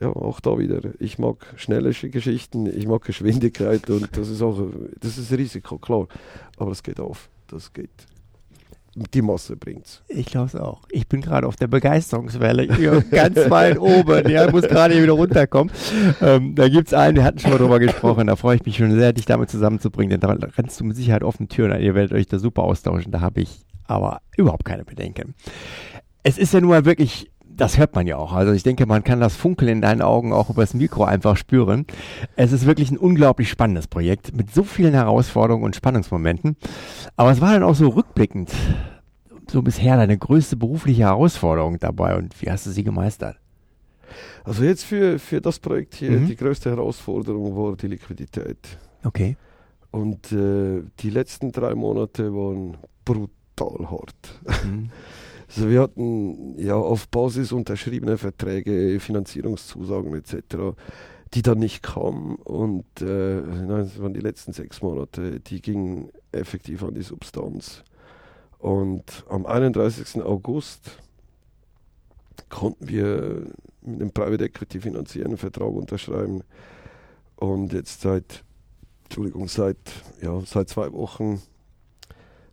ja, 0.00 0.08
auch 0.08 0.40
da 0.40 0.58
wieder. 0.58 0.80
Ich 0.98 1.18
mag 1.18 1.54
schnelle 1.56 1.90
Geschichten, 1.90 2.66
ich 2.66 2.86
mag 2.86 3.02
Geschwindigkeit 3.02 3.88
und 3.90 4.16
das 4.16 4.28
ist 4.28 4.42
auch, 4.42 4.60
das 5.00 5.18
ist 5.18 5.32
Risiko, 5.32 5.78
klar. 5.78 6.08
Aber 6.56 6.70
es 6.70 6.82
geht 6.82 6.98
auf, 6.98 7.28
das 7.46 7.72
geht 7.72 7.90
die 8.94 9.22
Masse 9.22 9.56
bringt. 9.56 10.02
Ich 10.08 10.26
glaube 10.26 10.46
es 10.46 10.56
auch. 10.56 10.82
Ich 10.90 11.08
bin 11.08 11.22
gerade 11.22 11.46
auf 11.46 11.56
der 11.56 11.66
Begeisterungswelle 11.66 12.66
ganz 13.10 13.36
weit 13.48 13.78
oben. 13.78 14.28
Ja, 14.28 14.50
muss 14.50 14.68
gerade 14.68 15.02
wieder 15.02 15.12
runterkommen. 15.12 15.72
Ähm, 16.20 16.54
da 16.54 16.68
gibt 16.68 16.88
es 16.88 16.94
einen, 16.94 17.16
wir 17.16 17.24
hatten 17.24 17.38
schon 17.38 17.50
mal 17.50 17.58
drüber 17.58 17.78
gesprochen. 17.78 18.26
Da 18.26 18.36
freue 18.36 18.56
ich 18.56 18.66
mich 18.66 18.76
schon 18.76 18.92
sehr, 18.92 19.12
dich 19.12 19.24
damit 19.24 19.50
zusammenzubringen, 19.50 20.20
denn 20.20 20.20
da 20.20 20.46
rennst 20.58 20.78
du 20.80 20.84
mit 20.84 20.96
Sicherheit 20.96 21.24
offene 21.24 21.48
Türen 21.48 21.72
an. 21.72 21.80
Ihr 21.80 21.94
werdet 21.94 22.12
euch 22.12 22.26
da 22.26 22.38
super 22.38 22.62
austauschen. 22.64 23.12
Da 23.12 23.20
habe 23.20 23.40
ich 23.40 23.64
aber 23.84 24.20
überhaupt 24.36 24.64
keine 24.64 24.84
Bedenken. 24.84 25.34
Es 26.22 26.38
ist 26.38 26.52
ja 26.52 26.60
nun 26.60 26.70
mal 26.70 26.84
wirklich 26.84 27.31
das 27.62 27.78
hört 27.78 27.94
man 27.94 28.08
ja 28.08 28.16
auch. 28.16 28.32
Also 28.32 28.50
ich 28.50 28.64
denke, 28.64 28.86
man 28.86 29.04
kann 29.04 29.20
das 29.20 29.36
Funkeln 29.36 29.70
in 29.70 29.80
deinen 29.82 30.02
Augen 30.02 30.32
auch 30.32 30.50
über 30.50 30.62
das 30.62 30.74
Mikro 30.74 31.04
einfach 31.04 31.36
spüren. 31.36 31.86
Es 32.34 32.50
ist 32.50 32.66
wirklich 32.66 32.90
ein 32.90 32.98
unglaublich 32.98 33.48
spannendes 33.48 33.86
Projekt 33.86 34.36
mit 34.36 34.52
so 34.52 34.64
vielen 34.64 34.94
Herausforderungen 34.94 35.64
und 35.64 35.76
Spannungsmomenten. 35.76 36.56
Aber 37.14 37.30
es 37.30 37.40
war 37.40 37.52
dann 37.52 37.62
auch 37.62 37.76
so 37.76 37.90
rückblickend 37.90 38.50
so 39.48 39.62
bisher 39.62 39.96
deine 39.96 40.18
größte 40.18 40.56
berufliche 40.56 41.02
Herausforderung 41.02 41.78
dabei 41.78 42.16
und 42.16 42.42
wie 42.42 42.50
hast 42.50 42.66
du 42.66 42.70
sie 42.70 42.82
gemeistert? 42.82 43.36
Also 44.42 44.64
jetzt 44.64 44.82
für, 44.84 45.20
für 45.20 45.40
das 45.40 45.60
Projekt 45.60 45.94
hier, 45.94 46.10
mhm. 46.10 46.26
die 46.26 46.34
größte 46.34 46.68
Herausforderung 46.68 47.54
war 47.54 47.76
die 47.76 47.86
Liquidität. 47.86 48.76
Okay. 49.04 49.36
Und 49.92 50.32
äh, 50.32 50.82
die 50.98 51.10
letzten 51.10 51.52
drei 51.52 51.76
Monate 51.76 52.34
waren 52.34 52.76
brutal 53.04 53.88
hart. 53.88 54.64
Mhm. 54.64 54.90
Also 55.54 55.68
wir 55.68 55.82
hatten 55.82 56.58
ja 56.58 56.76
auf 56.76 57.08
Basis 57.08 57.52
unterschriebener 57.52 58.16
Verträge, 58.16 58.98
Finanzierungszusagen 59.00 60.14
etc., 60.14 60.74
die 61.34 61.42
dann 61.42 61.58
nicht 61.58 61.82
kamen. 61.82 62.36
Und 62.36 62.86
äh, 63.02 63.40
nein, 63.40 63.68
das 63.68 64.00
waren 64.00 64.14
die 64.14 64.20
letzten 64.20 64.54
sechs 64.54 64.80
Monate, 64.80 65.40
die 65.40 65.60
gingen 65.60 66.08
effektiv 66.32 66.82
an 66.82 66.94
die 66.94 67.02
Substanz. 67.02 67.84
Und 68.58 69.24
am 69.28 69.44
31. 69.44 70.22
August 70.22 70.98
konnten 72.48 72.88
wir 72.88 73.46
mit 73.82 74.00
einem 74.00 74.10
Private 74.10 74.44
Equity 74.44 74.80
finanziellen 74.80 75.36
Vertrag 75.36 75.72
unterschreiben. 75.72 76.44
Und 77.36 77.74
jetzt 77.74 78.00
seit, 78.00 78.42
Entschuldigung, 79.04 79.48
seit, 79.48 79.76
ja, 80.22 80.40
seit 80.46 80.70
zwei 80.70 80.90
Wochen 80.92 81.42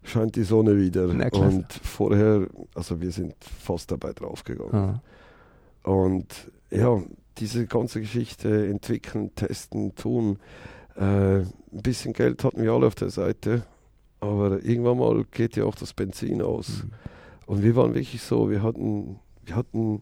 scheint 0.04 0.36
die 0.36 0.44
Sonne 0.44 0.78
wieder. 0.78 1.08
Und 1.48 1.72
vorher, 1.74 2.48
also 2.76 3.02
wir 3.02 3.12
sind 3.12 3.36
fast 3.42 3.92
dabei 3.92 4.14
draufgegangen. 4.14 4.74
Ah. 4.74 5.02
Und 5.84 6.52
ja, 6.72 7.02
diese 7.38 7.66
ganze 7.66 8.02
Geschichte 8.02 8.68
entwickeln, 8.68 9.34
testen, 9.36 9.96
tun. 9.96 10.40
Äh, 10.96 11.40
ein 11.40 11.52
bisschen 11.72 12.14
Geld 12.14 12.44
hatten 12.44 12.62
wir 12.62 12.72
alle 12.72 12.88
auf 12.88 12.96
der 12.96 13.10
Seite, 13.10 13.64
aber 14.20 14.64
irgendwann 14.64 14.98
mal 14.98 15.24
geht 15.32 15.56
ja 15.56 15.64
auch 15.64 15.76
das 15.76 15.94
Benzin 15.94 16.42
aus. 16.42 16.84
Mhm. 16.84 16.92
Und 17.46 17.64
wir 17.64 17.76
waren 17.76 17.96
wirklich 17.96 18.22
so, 18.22 18.50
wir 18.50 18.62
hatten, 18.62 19.20
wir 19.46 19.56
hatten 19.56 20.02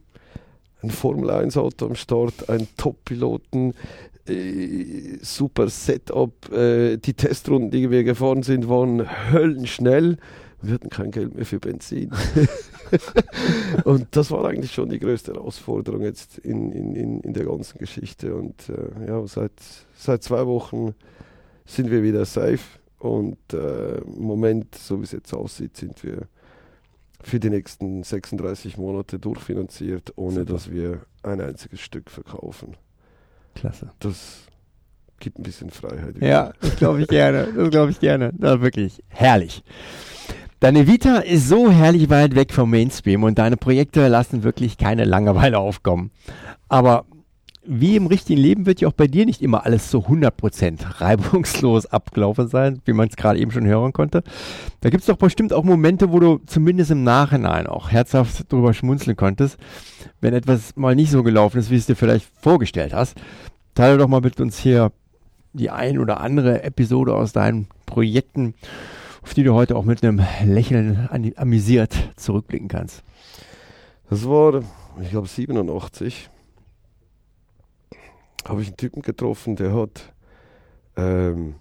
ein 0.81 0.89
Formel 0.89 1.29
1 1.29 1.57
Auto 1.57 1.85
am 1.85 1.95
Start, 1.95 2.49
einen 2.49 2.67
Top-Piloten, 2.77 3.73
äh, 4.29 5.17
super 5.21 5.69
Setup. 5.69 6.51
Äh, 6.51 6.97
die 6.97 7.13
Testrunden, 7.13 7.71
die 7.71 7.89
wir 7.89 8.03
gefahren 8.03 8.43
sind, 8.43 8.69
waren 8.69 9.07
höllenschnell. 9.31 10.17
Wir 10.61 10.73
hatten 10.73 10.89
kein 10.89 11.11
Geld 11.11 11.35
mehr 11.35 11.45
für 11.45 11.59
Benzin. 11.59 12.11
und 13.83 14.07
das 14.11 14.31
war 14.31 14.45
eigentlich 14.45 14.71
schon 14.71 14.89
die 14.89 14.99
größte 14.99 15.33
Herausforderung 15.33 16.01
jetzt 16.01 16.39
in, 16.39 16.71
in, 16.71 17.21
in, 17.21 17.33
der 17.33 17.45
ganzen 17.45 17.77
Geschichte. 17.77 18.33
Und 18.35 18.69
äh, 18.69 19.07
ja, 19.07 19.25
seit, 19.27 19.51
seit 19.95 20.23
zwei 20.23 20.47
Wochen 20.47 20.95
sind 21.65 21.91
wir 21.91 22.01
wieder 22.01 22.25
safe. 22.25 22.59
Und 22.97 23.37
äh, 23.53 23.97
im 23.99 24.23
Moment, 24.23 24.73
so 24.73 24.99
wie 24.99 25.03
es 25.03 25.11
jetzt 25.11 25.33
aussieht, 25.33 25.77
sind 25.77 26.03
wir 26.03 26.27
für 27.21 27.39
die 27.39 27.49
nächsten 27.49 28.03
36 28.03 28.77
Monate 28.77 29.19
durchfinanziert, 29.19 30.13
ohne 30.15 30.45
dass 30.45 30.71
wir 30.71 31.01
ein 31.23 31.41
einziges 31.41 31.81
Stück 31.81 32.09
verkaufen. 32.09 32.75
Klasse. 33.57 33.89
Das 33.99 34.41
gibt 35.19 35.39
ein 35.39 35.43
bisschen 35.43 35.69
Freiheit. 35.71 36.21
Ja, 36.21 36.53
das 36.61 36.75
glaube 36.75 37.01
ich 37.01 37.07
gerne. 37.07 37.47
Das 37.55 37.69
glaube 37.69 37.91
ich 37.91 37.99
gerne. 37.99 38.31
Na, 38.37 38.61
wirklich 38.61 39.03
herrlich. 39.09 39.63
Deine 40.59 40.87
Vita 40.87 41.17
ist 41.17 41.47
so 41.47 41.71
herrlich 41.71 42.09
weit 42.09 42.35
weg 42.35 42.51
vom 42.53 42.69
Mainstream 42.69 43.23
und 43.23 43.37
deine 43.37 43.57
Projekte 43.57 44.07
lassen 44.07 44.43
wirklich 44.43 44.77
keine 44.77 45.05
Langeweile 45.05 45.59
aufkommen. 45.59 46.11
Aber 46.67 47.05
wie 47.67 47.95
im 47.95 48.07
richtigen 48.07 48.41
Leben 48.41 48.65
wird 48.65 48.81
ja 48.81 48.87
auch 48.87 48.93
bei 48.93 49.07
dir 49.07 49.25
nicht 49.25 49.41
immer 49.41 49.65
alles 49.65 49.91
so 49.91 49.99
100% 49.99 50.79
reibungslos 51.01 51.85
abgelaufen 51.87 52.47
sein, 52.47 52.81
wie 52.85 52.93
man 52.93 53.09
es 53.09 53.15
gerade 53.15 53.39
eben 53.39 53.51
schon 53.51 53.65
hören 53.65 53.93
konnte. 53.93 54.23
Da 54.81 54.89
gibt 54.89 55.01
es 55.01 55.07
doch 55.07 55.17
bestimmt 55.17 55.53
auch 55.53 55.63
Momente, 55.63 56.11
wo 56.11 56.19
du 56.19 56.39
zumindest 56.45 56.91
im 56.91 57.03
Nachhinein 57.03 57.67
auch 57.67 57.91
herzhaft 57.91 58.51
drüber 58.51 58.73
schmunzeln 58.73 59.17
konntest, 59.17 59.57
wenn 60.21 60.33
etwas 60.33 60.75
mal 60.75 60.95
nicht 60.95 61.11
so 61.11 61.23
gelaufen 61.23 61.59
ist, 61.59 61.69
wie 61.69 61.75
es 61.75 61.85
dir 61.85 61.95
vielleicht 61.95 62.25
vorgestellt 62.41 62.93
hast. 62.93 63.17
Teile 63.75 63.97
doch 63.97 64.07
mal 64.07 64.21
mit 64.21 64.39
uns 64.39 64.57
hier 64.57 64.91
die 65.53 65.69
ein 65.69 65.99
oder 65.99 66.21
andere 66.21 66.63
Episode 66.63 67.13
aus 67.15 67.33
deinen 67.33 67.67
Projekten, 67.85 68.53
auf 69.23 69.33
die 69.33 69.43
du 69.43 69.53
heute 69.53 69.75
auch 69.75 69.83
mit 69.83 70.03
einem 70.03 70.21
Lächeln 70.45 71.09
amüsiert 71.35 71.95
zurückblicken 72.15 72.69
kannst. 72.69 73.03
Das 74.09 74.27
war, 74.27 74.61
ich 75.01 75.09
glaube, 75.09 75.27
87 75.27 76.29
habe 78.47 78.61
ich 78.61 78.67
einen 78.67 78.77
Typen 78.77 79.01
getroffen, 79.01 79.55
der 79.55 79.73
hat 79.73 80.13
ähm, 80.95 81.55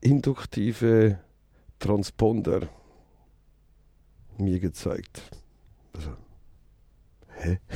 induktive 0.00 1.18
Transponder 1.78 2.68
mir 4.38 4.60
gezeigt. 4.60 5.22
Also, 5.94 6.10
hä? 7.38 7.58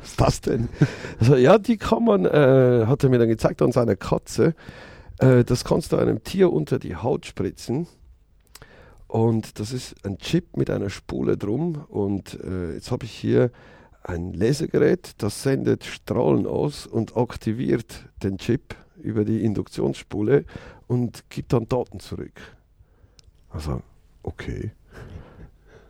Was 0.00 0.10
ist 0.10 0.20
das 0.20 0.40
denn? 0.40 0.68
Also, 1.20 1.36
ja, 1.36 1.58
die 1.58 1.76
kann 1.76 2.04
man, 2.04 2.24
äh, 2.24 2.84
hat 2.86 3.04
er 3.04 3.10
mir 3.10 3.18
dann 3.18 3.28
gezeigt 3.28 3.62
an 3.62 3.72
seiner 3.72 3.96
Katze. 3.96 4.54
Äh, 5.18 5.44
das 5.44 5.64
kannst 5.64 5.92
du 5.92 5.96
einem 5.96 6.24
Tier 6.24 6.52
unter 6.52 6.78
die 6.78 6.96
Haut 6.96 7.26
spritzen. 7.26 7.86
Und 9.06 9.60
das 9.60 9.72
ist 9.72 9.94
ein 10.04 10.18
Chip 10.18 10.56
mit 10.56 10.70
einer 10.70 10.90
Spule 10.90 11.36
drum. 11.36 11.84
Und 11.88 12.40
äh, 12.42 12.74
jetzt 12.74 12.90
habe 12.90 13.04
ich 13.04 13.12
hier 13.12 13.50
ein 14.04 14.32
Lesegerät, 14.34 15.14
das 15.18 15.42
sendet 15.42 15.84
Strahlen 15.84 16.46
aus 16.46 16.86
und 16.86 17.16
aktiviert 17.16 18.06
den 18.22 18.38
Chip 18.38 18.74
über 19.02 19.24
die 19.24 19.42
Induktionsspule 19.44 20.44
und 20.86 21.28
gibt 21.30 21.52
dann 21.52 21.68
Daten 21.68 22.00
zurück. 22.00 22.40
Also, 23.50 23.82
okay. 24.22 24.72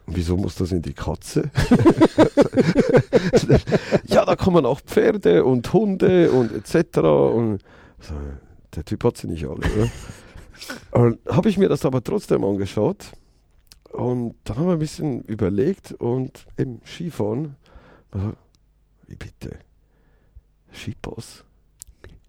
Wieso 0.07 0.37
muss 0.37 0.55
das 0.57 0.71
in 0.71 0.83
die 0.83 0.93
Katze? 0.93 1.51
ja, 4.05 4.25
da 4.25 4.37
kommen 4.37 4.67
auch 4.67 4.81
Pferde 4.81 5.45
und 5.45 5.73
Hunde 5.73 6.31
und 6.31 6.53
etc. 6.53 6.99
Und 6.99 7.63
also, 7.99 8.15
der 8.77 8.85
Typ 8.85 9.03
hat 9.05 9.17
sie 9.17 9.29
nicht 9.29 9.47
alle. 9.47 9.91
Habe 11.29 11.49
ich 11.49 11.57
mir 11.57 11.69
das 11.69 11.85
aber 11.85 12.05
trotzdem 12.05 12.45
angeschaut 12.45 13.13
und 13.91 14.35
dann 14.45 14.57
haben 14.57 14.67
wir 14.67 14.73
ein 14.75 14.79
bisschen 14.79 15.23
überlegt 15.23 15.93
und 15.93 16.47
im 16.57 16.81
Skifahren 16.85 17.57
wie 19.07 19.17
bitte? 19.17 19.59
Schippos? 20.73 21.45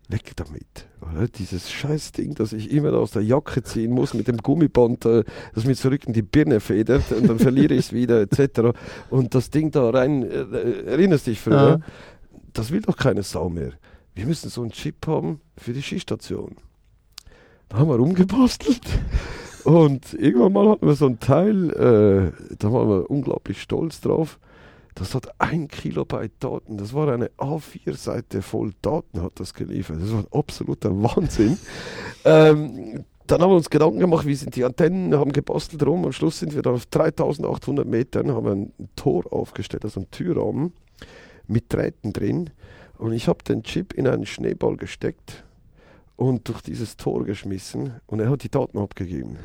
Weg 0.08 0.36
damit. 0.36 0.88
Oder? 1.01 1.27
Dieses 1.27 1.72
scheiß 1.72 2.12
Ding, 2.12 2.36
das 2.36 2.54
ich 2.54 2.72
immer 2.72 2.94
aus 2.94 3.12
der 3.12 3.24
Jacke 3.24 3.63
ziehen 3.63 3.92
muss 3.92 4.13
mit 4.13 4.27
dem 4.27 4.38
Gummiband, 4.38 5.06
äh, 5.06 5.24
das 5.56 5.65
mir 5.65 5.75
zurück 5.75 6.06
in 6.06 6.13
die 6.13 6.22
Birne 6.22 6.60
federt 6.60 7.12
und 7.12 7.27
dann 7.27 7.39
verliere 7.39 7.74
ich 7.74 7.88
es 7.88 7.94
wieder 7.94 8.22
etc. 8.22 8.77
Und 9.10 9.34
das 9.34 9.50
Ding 9.50 9.72
da 9.72 9.89
rein, 9.89 10.24
äh, 10.24 10.84
erinnerst 10.86 11.25
dich 11.25 11.39
früher? 11.39 11.80
Ja. 11.80 11.80
Das 12.54 12.72
will 12.72 12.82
doch 12.82 12.98
keine 12.98 13.24
Sau 13.24 13.50
mehr. 13.50 13.72
Wir 14.13 14.27
müssen 14.27 14.50
so 14.50 14.62
einen 14.62 14.72
Chip 14.72 15.08
haben 15.08 15.42
für 15.58 15.74
die 15.74 15.82
Skistation. 15.82 16.56
Da 17.70 17.77
haben 17.77 17.89
wir 17.89 17.96
rumgebastelt. 17.96 18.86
Und 19.63 20.13
irgendwann 20.13 20.54
mal 20.54 20.70
hatten 20.70 20.86
wir 20.86 20.94
so 20.94 21.08
ein 21.08 21.20
Teil, 21.20 21.72
äh, 21.72 22.56
da 22.60 22.72
waren 22.72 22.88
wir 22.88 23.10
unglaublich 23.10 23.60
stolz 23.60 24.00
drauf. 24.00 24.39
Das 24.95 25.13
hat 25.13 25.29
ein 25.39 25.67
Kilobyte 25.67 26.31
Daten. 26.39 26.77
Das 26.77 26.93
war 26.93 27.09
eine 27.09 27.27
A4-Seite 27.37 28.41
voll 28.41 28.71
Daten, 28.81 29.21
hat 29.21 29.39
das 29.39 29.53
geliefert. 29.53 29.97
Das 30.01 30.11
war 30.11 30.19
ein 30.19 30.27
absoluter 30.31 30.89
Wahnsinn. 31.03 31.57
ähm, 32.25 33.03
dann 33.27 33.41
haben 33.41 33.49
wir 33.49 33.55
uns 33.57 33.69
Gedanken 33.69 33.99
gemacht, 33.99 34.25
wie 34.25 34.35
sind 34.35 34.55
die 34.55 34.63
Antennen, 34.63 35.13
haben 35.15 35.33
gebastelt 35.33 35.85
rum. 35.85 36.05
Am 36.05 36.11
Schluss 36.11 36.39
sind 36.39 36.55
wir 36.55 36.61
dann 36.61 36.75
auf 36.75 36.85
3800 36.85 37.85
Metern, 37.85 38.31
haben 38.31 38.47
ein 38.47 38.73
Tor 38.95 39.31
aufgestellt, 39.33 39.83
also 39.83 39.99
einen 39.99 40.11
Türrahmen 40.11 40.73
mit 41.47 41.73
Drähten 41.73 42.13
drin. 42.13 42.51
Und 42.97 43.13
ich 43.13 43.27
habe 43.27 43.43
den 43.43 43.63
Chip 43.63 43.93
in 43.93 44.07
einen 44.07 44.25
Schneeball 44.25 44.77
gesteckt 44.77 45.43
und 46.15 46.47
durch 46.47 46.61
dieses 46.61 46.95
Tor 46.95 47.25
geschmissen 47.25 47.95
und 48.05 48.19
er 48.19 48.29
hat 48.29 48.43
die 48.43 48.49
Daten 48.49 48.77
abgegeben. 48.77 49.37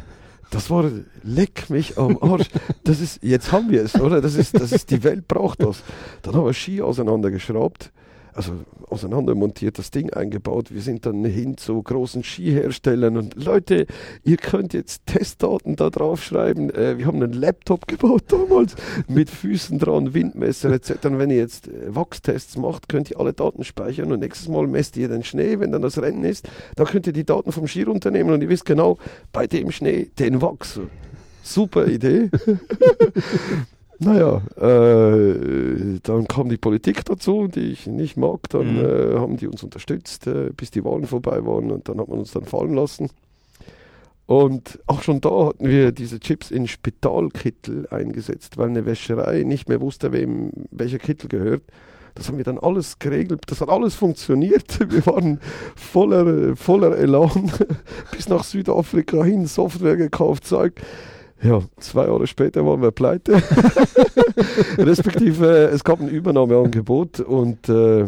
Das 0.50 0.68
war 0.68 0.90
leck 1.22 1.70
mich 1.70 1.96
am 1.96 2.18
Arsch. 2.20 2.48
Das 2.84 3.00
ist, 3.00 3.22
jetzt 3.22 3.52
haben 3.52 3.70
wir 3.70 3.82
es, 3.82 3.94
oder? 3.94 4.20
Das 4.20 4.34
ist, 4.34 4.58
das 4.58 4.72
ist, 4.72 4.90
die 4.90 5.04
Welt 5.04 5.28
braucht 5.28 5.62
das. 5.62 5.82
Dann 6.22 6.34
haben 6.34 6.44
wir 6.44 6.54
Ski 6.54 6.82
auseinandergeschraubt 6.82 7.92
also 8.34 8.52
auseinander 8.88 9.34
montiert, 9.34 9.78
das 9.78 9.90
Ding 9.90 10.12
eingebaut. 10.12 10.72
Wir 10.72 10.82
sind 10.82 11.06
dann 11.06 11.24
hin 11.24 11.56
zu 11.56 11.82
großen 11.82 12.22
Skiherstellern 12.22 13.16
und 13.16 13.42
Leute, 13.42 13.86
ihr 14.24 14.36
könnt 14.36 14.72
jetzt 14.74 15.06
Testdaten 15.06 15.76
da 15.76 15.90
drauf 15.90 16.22
schreiben. 16.22 16.70
Äh, 16.70 16.98
wir 16.98 17.06
haben 17.06 17.22
einen 17.22 17.32
Laptop 17.32 17.86
gebaut 17.86 18.24
damals 18.28 18.74
mit 19.08 19.30
Füßen 19.30 19.78
dran, 19.78 20.14
Windmesser 20.14 20.70
etc. 20.70 21.06
Und 21.06 21.18
wenn 21.18 21.30
ihr 21.30 21.38
jetzt 21.38 21.68
äh, 21.68 21.94
Wachstests 21.94 22.56
macht, 22.56 22.88
könnt 22.88 23.10
ihr 23.10 23.20
alle 23.20 23.32
Daten 23.32 23.64
speichern 23.64 24.12
und 24.12 24.20
nächstes 24.20 24.48
Mal 24.48 24.66
messt 24.66 24.96
ihr 24.96 25.08
den 25.08 25.24
Schnee, 25.24 25.58
wenn 25.60 25.72
dann 25.72 25.82
das 25.82 26.00
Rennen 26.00 26.24
ist. 26.24 26.48
Da 26.76 26.84
könnt 26.84 27.06
ihr 27.06 27.12
die 27.12 27.24
Daten 27.24 27.52
vom 27.52 27.66
Ski 27.66 27.82
runternehmen 27.82 28.32
und 28.32 28.42
ihr 28.42 28.48
wisst 28.48 28.64
genau, 28.64 28.98
bei 29.32 29.46
dem 29.46 29.70
Schnee 29.70 30.10
den 30.18 30.42
Wachs. 30.42 30.80
Super 31.42 31.86
Idee. 31.86 32.30
Naja, 34.02 34.40
äh, 34.56 35.98
dann 36.02 36.26
kam 36.26 36.48
die 36.48 36.56
Politik 36.56 37.04
dazu, 37.04 37.48
die 37.48 37.70
ich 37.70 37.86
nicht 37.86 38.16
mag. 38.16 38.48
Dann 38.48 38.78
mhm. 38.78 38.84
äh, 38.84 39.18
haben 39.18 39.36
die 39.36 39.46
uns 39.46 39.62
unterstützt, 39.62 40.26
äh, 40.26 40.50
bis 40.56 40.70
die 40.70 40.84
Wahlen 40.84 41.04
vorbei 41.04 41.44
waren 41.44 41.70
und 41.70 41.88
dann 41.88 42.00
hat 42.00 42.08
man 42.08 42.18
uns 42.18 42.32
dann 42.32 42.46
fallen 42.46 42.74
lassen. 42.74 43.10
Und 44.24 44.78
auch 44.86 45.02
schon 45.02 45.20
da 45.20 45.48
hatten 45.48 45.68
wir 45.68 45.92
diese 45.92 46.18
Chips 46.18 46.50
in 46.50 46.66
Spitalkittel 46.66 47.88
eingesetzt, 47.90 48.56
weil 48.56 48.68
eine 48.68 48.86
Wäscherei 48.86 49.42
nicht 49.42 49.68
mehr 49.68 49.82
wusste, 49.82 50.12
wem 50.12 50.52
welcher 50.70 50.98
Kittel 50.98 51.28
gehört. 51.28 51.62
Das 52.14 52.28
haben 52.28 52.38
wir 52.38 52.44
dann 52.44 52.58
alles 52.58 52.98
geregelt, 52.98 53.42
das 53.48 53.60
hat 53.60 53.68
alles 53.68 53.94
funktioniert. 53.94 54.78
Wir 54.90 55.06
waren 55.06 55.40
voller, 55.76 56.56
voller 56.56 56.96
Elan 56.96 57.52
bis 58.12 58.28
nach 58.28 58.44
Südafrika 58.44 59.22
hin, 59.24 59.46
Software 59.46 59.96
gekauft, 59.96 60.44
Zeug. 60.44 60.80
Ja, 61.42 61.62
zwei 61.78 62.06
Jahre 62.06 62.26
später 62.26 62.66
waren 62.66 62.82
wir 62.82 62.90
pleite. 62.90 63.32
Respektive, 64.78 65.70
es 65.72 65.84
gab 65.84 66.00
ein 66.00 66.08
Übernahmeangebot 66.08 67.20
und 67.20 67.68
äh, 67.68 68.06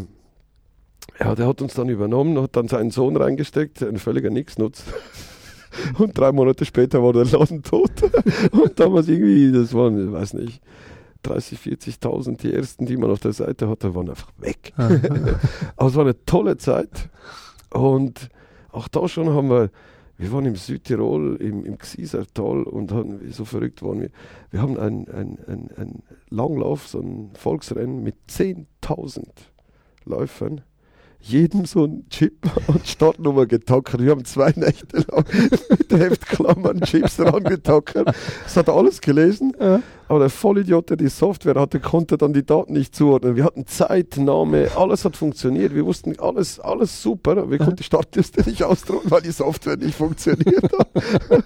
ja, 1.20 1.34
der 1.34 1.46
hat 1.46 1.62
uns 1.62 1.74
dann 1.74 1.88
übernommen, 1.88 2.40
hat 2.40 2.56
dann 2.56 2.68
seinen 2.68 2.90
Sohn 2.90 3.16
reingesteckt, 3.16 3.82
ein 3.82 3.98
völliger 3.98 4.30
Nichtsnutz. 4.30 4.84
Und 5.98 6.18
drei 6.18 6.32
Monate 6.32 6.66
später 6.66 7.02
war 7.02 7.14
der 7.14 7.24
Laden 7.24 7.62
tot. 7.62 7.92
Und 8.50 8.78
damals 8.78 9.08
irgendwie, 9.08 9.50
das 9.52 9.72
waren, 9.72 10.06
ich 10.06 10.12
weiß 10.12 10.34
nicht, 10.34 10.60
30, 11.22 11.58
40.000, 11.60 12.36
die 12.42 12.52
ersten, 12.52 12.84
die 12.84 12.98
man 12.98 13.10
auf 13.10 13.20
der 13.20 13.32
Seite 13.32 13.70
hatte, 13.70 13.94
waren 13.94 14.10
einfach 14.10 14.28
weg. 14.36 14.74
Aber 14.76 15.88
es 15.88 15.94
war 15.94 16.02
eine 16.04 16.24
tolle 16.26 16.58
Zeit. 16.58 17.08
Und 17.70 18.28
auch 18.70 18.86
da 18.88 19.08
schon 19.08 19.30
haben 19.30 19.48
wir 19.48 19.70
wir 20.22 20.30
waren 20.30 20.46
im 20.46 20.54
Südtirol, 20.54 21.36
im, 21.40 21.64
im 21.64 21.78
Xiesertal 21.78 22.62
und 22.62 22.92
haben, 22.92 23.32
so 23.32 23.44
verrückt 23.44 23.82
waren 23.82 24.02
wir. 24.02 24.10
Wir 24.50 24.62
haben 24.62 24.78
einen 24.78 25.08
ein, 25.08 25.70
ein 25.76 26.02
Langlauf, 26.30 26.86
so 26.86 27.00
ein 27.00 27.30
Volksrennen 27.34 28.04
mit 28.04 28.14
10.000 28.28 29.26
Läufern 30.04 30.60
jedem 31.22 31.64
so 31.64 31.84
ein 31.84 32.04
Chip 32.10 32.34
und 32.66 32.86
Startnummer 32.86 33.46
getackert. 33.46 34.02
Wir 34.02 34.10
haben 34.10 34.24
zwei 34.24 34.52
Nächte 34.56 35.04
lang 35.08 35.24
mit 35.70 35.92
Heftklammern 35.92 36.80
Chips 36.80 37.16
dran 37.16 37.44
getackert. 37.44 38.14
Das 38.44 38.56
hat 38.56 38.68
alles 38.68 39.00
gelesen, 39.00 39.52
ja. 39.58 39.80
aber 40.08 40.18
der 40.18 40.30
Vollidiot, 40.30 40.90
der 40.90 40.96
die 40.96 41.08
Software 41.08 41.54
hatte, 41.54 41.80
konnte 41.80 42.18
dann 42.18 42.32
die 42.32 42.44
Daten 42.44 42.72
nicht 42.72 42.94
zuordnen. 42.94 43.36
Wir 43.36 43.44
hatten 43.44 43.66
Zeit, 43.66 44.16
Name, 44.16 44.68
alles 44.76 45.04
hat 45.04 45.16
funktioniert. 45.16 45.74
Wir 45.74 45.86
wussten 45.86 46.18
alles, 46.18 46.58
alles 46.58 47.02
super. 47.02 47.48
Wir 47.50 47.58
konnten 47.58 47.76
die 47.76 47.84
Startliste 47.84 48.42
nicht 48.48 48.64
ausdrucken, 48.64 49.10
weil 49.10 49.22
die 49.22 49.32
Software 49.32 49.76
nicht 49.76 49.94
funktioniert 49.94 50.64
hat. 50.76 50.88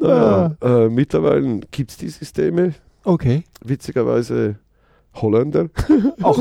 naja, 0.00 0.56
ja. 0.62 0.84
äh, 0.84 0.88
mittlerweile 0.90 1.60
gibt 1.70 1.90
es 1.90 1.96
die 1.96 2.10
Systeme. 2.10 2.74
Okay. 3.04 3.44
Witzigerweise 3.64 4.56
Holländer. 5.22 5.68
Auch. 6.22 6.38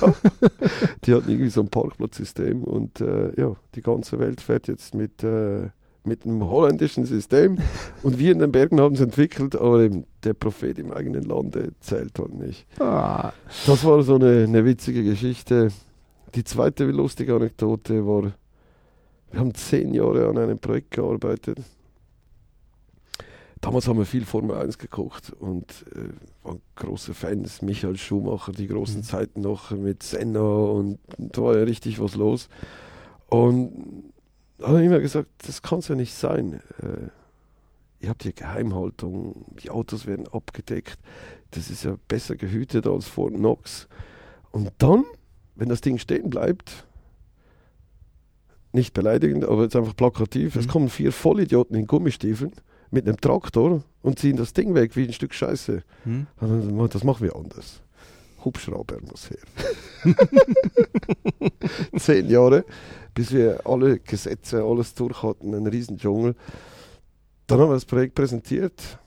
ja. 0.00 0.14
Die 1.04 1.14
hatten 1.14 1.30
irgendwie 1.30 1.50
so 1.50 1.60
ein 1.60 1.68
Parkplatzsystem 1.68 2.64
und 2.64 3.00
äh, 3.00 3.32
ja, 3.40 3.54
die 3.74 3.82
ganze 3.82 4.18
Welt 4.18 4.40
fährt 4.40 4.68
jetzt 4.68 4.94
mit, 4.94 5.22
äh, 5.22 5.68
mit 6.04 6.24
einem 6.24 6.48
holländischen 6.48 7.04
System 7.04 7.58
und 8.02 8.18
wir 8.18 8.32
in 8.32 8.38
den 8.38 8.52
Bergen 8.52 8.80
haben 8.80 8.94
es 8.94 9.00
entwickelt, 9.00 9.56
aber 9.56 9.80
eben 9.80 10.04
der 10.24 10.34
Prophet 10.34 10.78
im 10.78 10.92
eigenen 10.92 11.22
Lande 11.22 11.72
zählt 11.80 12.18
halt 12.18 12.34
nicht. 12.34 12.66
Ah. 12.80 13.32
Das 13.66 13.84
war 13.84 14.02
so 14.02 14.16
eine, 14.16 14.44
eine 14.44 14.64
witzige 14.64 15.04
Geschichte. 15.04 15.68
Die 16.34 16.44
zweite 16.44 16.84
lustige 16.84 17.34
Anekdote 17.34 18.06
war, 18.06 18.32
wir 19.30 19.40
haben 19.40 19.54
zehn 19.54 19.94
Jahre 19.94 20.28
an 20.28 20.38
einem 20.38 20.58
Projekt 20.58 20.92
gearbeitet 20.92 21.58
Damals 23.60 23.88
haben 23.88 23.98
wir 23.98 24.06
viel 24.06 24.24
Formel 24.24 24.56
1 24.56 24.78
geguckt 24.78 25.30
und 25.30 25.84
äh, 25.94 26.10
waren 26.44 26.60
große 26.76 27.14
Fans. 27.14 27.62
Michael 27.62 27.96
Schumacher, 27.96 28.52
die 28.52 28.68
großen 28.68 28.98
mhm. 28.98 29.04
Zeiten 29.04 29.40
noch 29.40 29.70
mit 29.72 30.02
Senna 30.02 30.40
und 30.40 30.98
da 31.18 31.42
war 31.42 31.56
ja 31.56 31.64
richtig 31.64 32.00
was 32.00 32.14
los. 32.14 32.48
Und 33.28 34.12
da 34.58 34.68
habe 34.68 34.80
ich 34.80 34.86
immer 34.86 35.00
gesagt, 35.00 35.28
das 35.46 35.62
kann 35.62 35.80
es 35.80 35.88
ja 35.88 35.94
nicht 35.94 36.14
sein. 36.14 36.60
Äh, 36.82 37.08
ihr 38.00 38.10
habt 38.10 38.22
hier 38.22 38.32
Geheimhaltung, 38.32 39.44
die 39.62 39.70
Autos 39.70 40.06
werden 40.06 40.28
abgedeckt. 40.28 40.98
Das 41.50 41.70
ist 41.70 41.84
ja 41.84 41.96
besser 42.06 42.36
gehütet 42.36 42.86
als 42.86 43.08
Fort 43.08 43.34
Knox. 43.34 43.88
Und 44.52 44.70
dann, 44.78 45.04
wenn 45.56 45.68
das 45.68 45.80
Ding 45.80 45.98
stehen 45.98 46.30
bleibt, 46.30 46.86
nicht 48.72 48.94
beleidigend, 48.94 49.44
aber 49.44 49.64
jetzt 49.64 49.74
einfach 49.74 49.96
plakativ, 49.96 50.54
mhm. 50.54 50.60
es 50.60 50.68
kommen 50.68 50.88
vier 50.90 51.10
Vollidioten 51.10 51.76
in 51.76 51.86
Gummistiefeln 51.86 52.52
mit 52.90 53.06
einem 53.06 53.20
Traktor 53.20 53.82
und 54.02 54.18
ziehen 54.18 54.36
das 54.36 54.52
Ding 54.52 54.74
weg 54.74 54.96
wie 54.96 55.04
ein 55.04 55.12
Stück 55.12 55.34
Scheiße. 55.34 55.82
Hm. 56.04 56.26
Das 56.90 57.04
machen 57.04 57.24
wir 57.24 57.36
anders. 57.36 57.82
Hubschrauber 58.44 58.98
muss 59.02 59.30
her. 59.30 59.38
Zehn 61.98 62.28
Jahre, 62.30 62.64
bis 63.14 63.32
wir 63.32 63.66
alle 63.66 63.98
Gesetze, 63.98 64.62
alles 64.62 64.94
durch 64.94 65.22
hatten, 65.22 65.54
einen 65.54 65.66
riesen 65.66 65.98
Dschungel. 65.98 66.34
Dann 67.46 67.60
haben 67.60 67.70
wir 67.70 67.74
das 67.74 67.84
Projekt 67.84 68.14
präsentiert, 68.14 68.98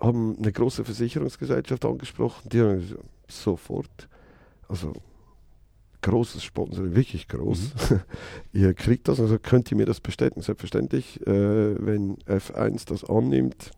haben 0.00 0.36
eine 0.38 0.52
große 0.52 0.84
Versicherungsgesellschaft 0.84 1.84
angesprochen, 1.84 2.48
die 2.48 2.60
haben 2.60 2.80
gesagt, 2.80 3.04
sofort, 3.28 4.08
also 4.68 4.92
großes 6.04 6.44
Sponsoring, 6.44 6.94
wirklich 6.94 7.28
groß. 7.28 7.72
Mhm. 7.90 8.00
ihr 8.52 8.74
kriegt 8.74 9.08
das, 9.08 9.20
also 9.20 9.38
könnt 9.38 9.70
ihr 9.70 9.76
mir 9.76 9.86
das 9.86 10.00
bestätigen? 10.00 10.42
Selbstverständlich, 10.42 11.20
äh, 11.26 11.84
wenn 11.84 12.16
F1 12.26 12.86
das 12.86 13.04
annimmt, 13.04 13.70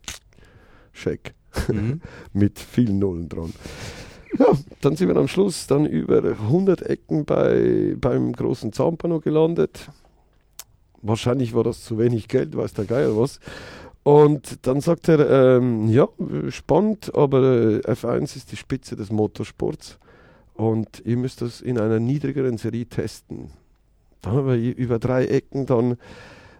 Check. 0.93 1.35
Mhm. 1.69 2.01
Mit 2.33 2.59
vielen 2.59 2.99
Nullen 2.99 3.29
dran. 3.29 3.53
Ja, 4.39 4.47
dann 4.81 4.97
sind 4.97 5.09
wir 5.09 5.17
am 5.17 5.29
Schluss 5.29 5.67
dann 5.67 5.87
über 5.87 6.23
100 6.23 6.83
Ecken 6.83 7.25
bei, 7.25 7.95
beim 7.99 8.33
großen 8.33 8.73
Zampano 8.73 9.21
gelandet. 9.21 9.89
Wahrscheinlich 11.03 11.55
war 11.55 11.63
das 11.63 11.85
zu 11.85 11.99
wenig 11.99 12.27
Geld, 12.27 12.57
weiß 12.57 12.75
der 12.75 12.87
Geier 12.87 13.17
was. 13.17 13.39
Und 14.03 14.67
dann 14.67 14.81
sagt 14.81 15.09
er, 15.09 15.59
ähm, 15.59 15.89
ja, 15.89 16.09
spannend, 16.49 17.15
aber 17.15 17.43
äh, 17.43 17.93
F1 17.93 18.37
ist 18.37 18.51
die 18.53 18.57
Spitze 18.57 18.97
des 18.97 19.11
Motorsports. 19.11 19.99
Und 20.57 21.03
ihr 21.05 21.17
müsst 21.17 21.43
das 21.43 21.61
in 21.61 21.79
einer 21.79 22.01
niedrigeren 22.01 22.57
Serie 22.57 22.87
testen. 22.87 23.51
Dann 24.23 24.33
haben 24.33 24.49
wir 24.49 24.77
über 24.77 24.99
drei 24.99 25.27
Ecken 25.27 25.67
dann 25.67 25.99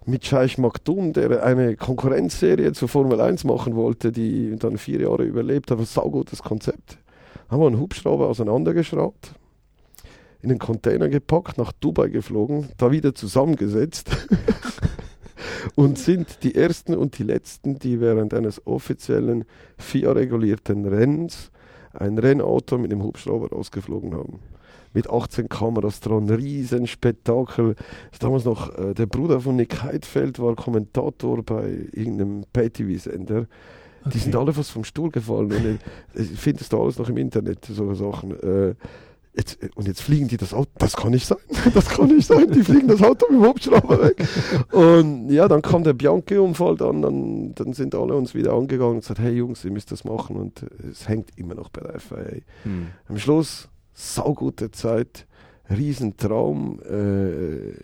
mit 0.05 0.25
Scheich 0.25 0.59
Maktoum, 0.59 1.13
der 1.13 1.43
eine 1.43 1.77
Konkurrenzserie 1.77 2.73
zur 2.73 2.89
Formel 2.89 3.21
1 3.21 3.45
machen 3.45 3.75
wollte, 3.75 4.13
die 4.13 4.55
dann 4.57 4.79
vier 4.79 5.01
Jahre 5.01 5.25
überlebt 5.25 5.71
hat. 5.71 5.79
Ein 5.79 5.85
saugutes 5.85 6.43
Konzept. 6.43 6.99
Haben 7.49 7.61
wir 7.61 7.67
einen 7.67 7.81
Hubschrauber 7.81 8.29
auseinandergeschraubt, 8.29 9.35
in 10.43 10.49
den 10.49 10.59
Container 10.59 11.09
gepackt, 11.09 11.59
nach 11.59 11.73
Dubai 11.73 12.09
geflogen, 12.09 12.69
da 12.77 12.91
wieder 12.91 13.15
zusammengesetzt 13.15 14.11
und 15.75 15.99
sind 15.99 16.43
die 16.43 16.55
ersten 16.55 16.95
und 16.95 17.19
die 17.19 17.25
letzten, 17.25 17.79
die 17.79 18.01
während 18.01 18.35
eines 18.35 18.65
offiziellen 18.67 19.45
FIA-regulierten 19.79 20.87
Rennens 20.87 21.51
ein 22.01 22.19
Rennauto 22.19 22.79
mit 22.79 22.93
dem 22.93 23.03
Hubschrauber 23.03 23.51
rausgeflogen 23.51 24.15
haben. 24.15 24.41
Mit 24.93 25.11
18 25.11 25.49
Kameras 25.49 26.01
dran, 26.01 26.29
riesen 26.31 26.87
Spektakel. 26.87 27.75
Damals 28.19 28.45
noch 28.45 28.77
äh, 28.79 28.95
der 28.95 29.07
Bruder 29.07 29.41
von 29.41 29.57
Nick 29.57 29.83
Heidfeld 29.83 30.39
war 30.39 30.55
Kommentator 30.55 31.43
bei 31.43 31.89
irgendeinem 31.93 32.45
Pay-TV-Sender. 32.53 33.47
Okay. 34.07 34.11
Die 34.15 34.19
sind 34.19 34.37
alle 34.37 34.53
fast 34.53 34.71
vom 34.71 34.85
Stuhl 34.85 35.11
gefallen. 35.11 35.53
Und 35.53 35.79
ich 36.15 36.39
finde 36.39 36.63
es 36.63 36.69
da 36.69 36.79
alles 36.79 36.99
noch 36.99 37.09
im 37.09 37.17
Internet, 37.19 37.65
so 37.65 37.93
Sachen. 37.95 38.31
Äh, 38.41 38.75
Jetzt, 39.37 39.59
und 39.75 39.87
jetzt 39.87 40.01
fliegen 40.01 40.29
die 40.29 40.39
das 40.39 40.55
Auto, 40.55 40.71
das 40.79 40.97
kann 40.97 41.11
nicht 41.11 41.27
sein, 41.27 41.37
das 41.75 41.91
kann 41.91 42.09
nicht 42.09 42.27
sein, 42.27 42.51
die 42.51 42.63
fliegen 42.63 42.89
das 42.89 43.03
Auto 43.03 43.27
mit 43.31 43.41
dem 43.41 43.47
Hubschrauber 43.47 44.03
weg. 44.03 44.27
Und 44.73 45.29
ja, 45.31 45.47
dann 45.47 45.61
kam 45.61 45.85
der 45.85 45.93
Bianchi-Unfall, 45.93 46.77
dann, 46.77 47.03
dann, 47.03 47.55
dann 47.55 47.73
sind 47.75 47.95
alle 47.95 48.15
uns 48.15 48.35
wieder 48.35 48.55
angegangen 48.55 48.95
und 48.95 49.01
gesagt, 49.01 49.21
hey 49.21 49.35
Jungs, 49.35 49.63
ihr 49.65 49.73
müsst 49.73 49.93
das 49.93 50.05
machen 50.05 50.37
und 50.37 50.65
es 50.91 51.07
hängt 51.07 51.37
immer 51.37 51.55
noch 51.55 51.69
bei 51.69 51.83
der 51.83 52.01
FIA. 52.01 52.41
Hm. 52.63 52.87
Am 53.09 53.19
Schluss, 53.19 53.69
saugute 53.93 54.71
Zeit, 54.71 55.27
Riesentraum, 55.69 56.81
äh, 56.81 57.75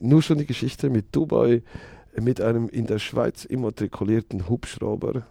nur 0.00 0.22
schon 0.22 0.38
die 0.38 0.46
Geschichte 0.46 0.88
mit 0.88 1.14
Dubai, 1.14 1.62
mit 2.18 2.40
einem 2.40 2.68
in 2.68 2.86
der 2.86 2.98
Schweiz 2.98 3.44
immatrikulierten 3.44 4.48
Hubschrauber, 4.48 5.26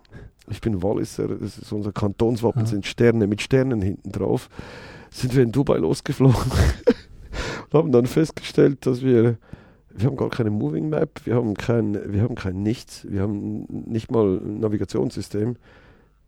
ich 0.49 0.61
bin 0.61 0.83
Walliser, 0.83 1.27
das 1.27 1.57
ist 1.57 1.71
unser 1.71 1.91
Kantonswappen, 1.91 2.63
ja. 2.63 2.67
sind 2.67 2.85
Sterne 2.85 3.27
mit 3.27 3.41
Sternen 3.41 3.81
hinten 3.81 4.11
drauf, 4.11 4.49
sind 5.11 5.35
wir 5.35 5.43
in 5.43 5.51
Dubai 5.51 5.77
losgeflogen 5.77 6.35
und 7.71 7.77
haben 7.77 7.91
dann 7.91 8.05
festgestellt, 8.05 8.85
dass 8.85 9.01
wir, 9.01 9.37
wir 9.91 10.07
haben 10.07 10.17
gar 10.17 10.29
keine 10.29 10.49
Moving 10.49 10.89
Map, 10.89 11.21
wir 11.25 11.35
haben 11.35 11.53
kein, 11.53 12.11
wir 12.11 12.21
haben 12.21 12.35
kein 12.35 12.61
Nichts, 12.61 13.05
wir 13.09 13.21
haben 13.21 13.65
nicht 13.69 14.11
mal 14.11 14.37
ein 14.37 14.59
Navigationssystem. 14.59 15.55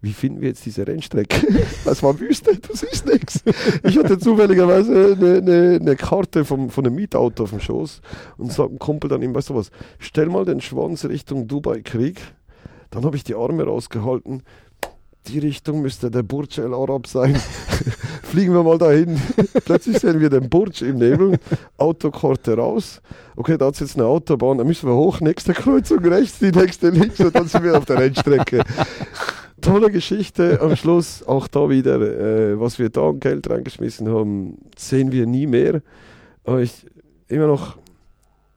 Wie 0.01 0.13
finden 0.13 0.41
wir 0.41 0.49
jetzt 0.49 0.65
diese 0.65 0.85
Rennstrecke? 0.85 1.47
Es 1.85 2.03
war 2.03 2.19
Wüste, 2.19 2.55
das 2.59 2.83
ist 2.83 3.07
nichts. 3.07 3.43
Ich 3.83 3.97
hatte 3.97 4.19
zufälligerweise 4.19 5.15
eine, 5.17 5.37
eine, 5.37 5.79
eine, 5.81 5.95
Karte 5.95 6.45
vom, 6.45 6.69
von 6.69 6.85
einem 6.85 6.95
Mietauto 6.95 7.43
auf 7.43 7.49
dem 7.51 7.59
Schoß 7.59 8.01
und 8.37 8.51
sagt 8.51 8.71
ein 8.71 8.79
Kumpel 8.79 9.09
dann 9.09 9.23
ihm, 9.23 9.33
weißt 9.33 9.49
du 9.49 9.55
was, 9.55 9.71
stell 9.97 10.27
mal 10.27 10.45
den 10.45 10.61
Schwanz 10.61 11.05
Richtung 11.05 11.47
Dubai 11.47 11.81
Krieg 11.81 12.21
dann 12.95 13.03
habe 13.03 13.17
ich 13.17 13.25
die 13.25 13.35
Arme 13.35 13.63
rausgehalten. 13.63 14.43
Die 15.27 15.39
Richtung 15.39 15.81
müsste 15.81 16.09
der 16.09 16.23
Burj 16.23 16.59
El 16.59 16.73
Arab 16.73 17.07
sein. 17.07 17.35
Fliegen 18.23 18.53
wir 18.53 18.63
mal 18.63 18.77
dahin. 18.77 19.19
Plötzlich 19.65 19.97
sehen 19.99 20.21
wir 20.21 20.29
den 20.29 20.49
Burj 20.49 20.81
im 20.83 20.97
Nebel. 20.97 21.37
Autokorte 21.77 22.55
raus. 22.55 23.01
Okay, 23.35 23.57
da 23.57 23.67
es 23.67 23.79
jetzt 23.79 23.97
eine 23.97 24.05
Autobahn. 24.05 24.59
Da 24.59 24.63
müssen 24.63 24.87
wir 24.87 24.95
hoch. 24.95 25.19
Nächste 25.19 25.53
Kreuzung 25.53 25.99
rechts, 26.05 26.39
die 26.39 26.51
nächste 26.51 26.89
links. 26.89 27.19
Und 27.19 27.35
dann 27.35 27.47
sind 27.47 27.63
wir 27.63 27.77
auf 27.77 27.85
der 27.85 27.99
Rennstrecke. 27.99 28.63
Tolle 29.61 29.91
Geschichte. 29.91 30.61
Am 30.61 30.75
Schluss 30.77 31.21
auch 31.23 31.47
da 31.47 31.69
wieder, 31.69 31.99
äh, 31.99 32.59
was 32.59 32.79
wir 32.79 32.89
da 32.89 33.09
an 33.09 33.19
Geld 33.19 33.49
reingeschmissen 33.49 34.07
haben, 34.07 34.57
sehen 34.77 35.11
wir 35.11 35.25
nie 35.25 35.47
mehr. 35.47 35.81
Aber 36.45 36.61
ich 36.61 36.85
immer 37.27 37.47
noch 37.47 37.77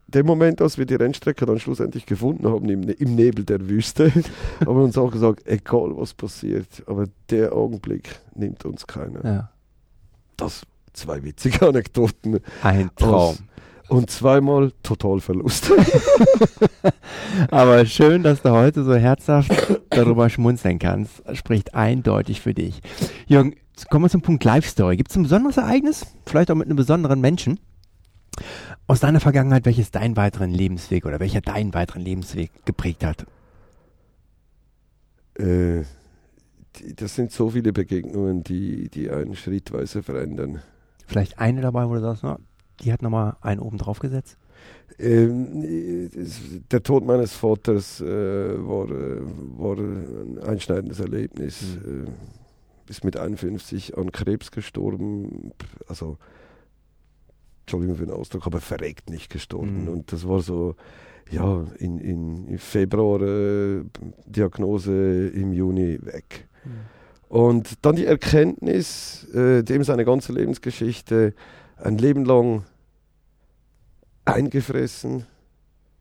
dem 0.09 0.27
Moment, 0.27 0.62
als 0.62 0.79
wir 0.79 0.87
die 0.87 0.94
Rennstrecke 0.94 1.44
dann 1.47 1.61
schlussendlich 1.61 2.07
gefunden 2.07 2.49
haben, 2.49 2.68
im, 2.68 2.88
im 2.88 3.14
Nebel 3.14 3.44
der 3.44 3.68
Wüste, 3.68 4.11
haben 4.61 4.77
wir 4.77 4.85
uns 4.85 4.99
auch 4.99 5.11
gesagt, 5.11 5.47
egal 5.47 5.97
was 5.97 6.14
passiert, 6.14 6.83
aber 6.87 7.07
der 7.31 7.53
Augenblick 7.53 8.18
nimmt 8.35 8.64
uns 8.64 8.87
keiner. 8.87 9.25
Ja. 9.25 9.51
Das 10.37 10.62
zwei 10.94 11.23
witzige 11.23 11.68
Anekdoten. 11.68 12.40
Ein 12.62 12.90
Traum. 12.97 13.12
Aus, 13.12 13.42
und 13.88 14.11
zweimal 14.11 14.73
Totalverlust. 14.83 15.73
aber 17.51 17.87
schön, 17.87 18.23
dass 18.23 18.42
du 18.42 18.51
heute 18.51 18.85
so 18.85 18.94
herzhaft 18.94 19.51
darüber 19.90 20.29
schmunzeln 20.29 20.79
kannst. 20.79 21.23
Spricht 21.33 21.75
eindeutig 21.75 22.42
für 22.42 22.53
dich. 22.53 22.83
Jürgen, 23.27 23.55
kommen 23.88 24.05
wir 24.05 24.11
zum 24.11 24.21
Punkt 24.21 24.44
Live 24.44 24.66
Story. 24.66 24.97
Gibt 24.99 25.11
es 25.11 25.16
ein 25.16 25.23
besonderes 25.23 25.57
Ereignis? 25.57 26.07
Vielleicht 26.27 26.51
auch 26.51 26.55
mit 26.55 26.66
einem 26.66 26.77
besonderen 26.77 27.21
Menschen? 27.21 27.59
Aus 28.88 29.01
deiner 29.01 29.20
Vergangenheit, 29.20 29.66
welches 29.66 29.90
deinen 29.90 30.16
weiteren 30.16 30.51
Lebensweg 30.51 31.07
oder 31.07 31.20
welcher 31.20 31.40
deinen 31.40 31.74
weiteren 31.74 32.03
Lebensweg 32.03 32.51
geprägt 32.64 33.05
hat? 33.05 33.27
Äh, 35.38 35.85
das 36.96 37.14
sind 37.14 37.31
so 37.31 37.51
viele 37.51 37.72
Begegnungen, 37.72 38.42
die, 38.42 38.88
die 38.88 39.11
einen 39.11 39.37
schrittweise 39.37 40.03
verändern. 40.03 40.62
Vielleicht 41.07 41.38
eine 41.38 41.61
dabei, 41.61 41.88
wo 41.88 41.94
du 41.94 42.01
sagst, 42.01 42.22
na, 42.22 42.38
die 42.81 42.92
hat 42.92 43.03
nochmal 43.03 43.37
einen 43.42 43.61
oben 43.61 43.79
drauf 43.79 43.98
gesetzt? 43.98 44.38
Ähm, 44.98 46.11
der 46.70 46.83
Tod 46.83 47.07
meines 47.07 47.35
Vaters 47.35 48.01
äh, 48.01 48.07
war, 48.07 48.90
äh, 48.90 49.20
war 49.59 49.77
ein 49.77 50.38
einschneidendes 50.40 50.98
Erlebnis. 50.98 51.79
Mhm. 51.85 52.07
Äh, 52.07 52.11
ist 52.90 53.05
mit 53.05 53.18
51 53.18 53.98
an 53.98 54.12
Krebs 54.12 54.51
gestorben. 54.51 55.53
Also 55.88 56.16
Entschuldigung 57.68 57.96
für 57.96 58.07
den 58.07 58.14
Ausdruck, 58.14 58.46
aber 58.46 58.61
verreckt 58.62 59.11
nicht 59.11 59.31
gestorben. 59.31 59.83
Mhm. 59.83 59.88
Und 59.88 60.12
das 60.12 60.26
war 60.26 60.40
so, 60.40 60.74
ja, 61.31 61.66
in, 61.78 61.98
in, 61.98 62.48
in 62.48 62.59
Februar 62.59 63.20
äh, 63.20 63.85
Diagnose, 64.24 65.28
im 65.28 65.52
Juni 65.52 65.98
weg. 66.00 66.48
Mhm. 66.64 66.70
Und 67.28 67.85
dann 67.85 67.96
die 67.96 68.07
Erkenntnis, 68.07 69.28
äh, 69.35 69.62
dem 69.62 69.85
seine 69.85 70.07
ganze 70.07 70.33
Lebensgeschichte 70.33 71.35
ein 71.76 71.98
Leben 71.98 72.24
lang 72.24 72.64
eingefressen. 74.24 75.26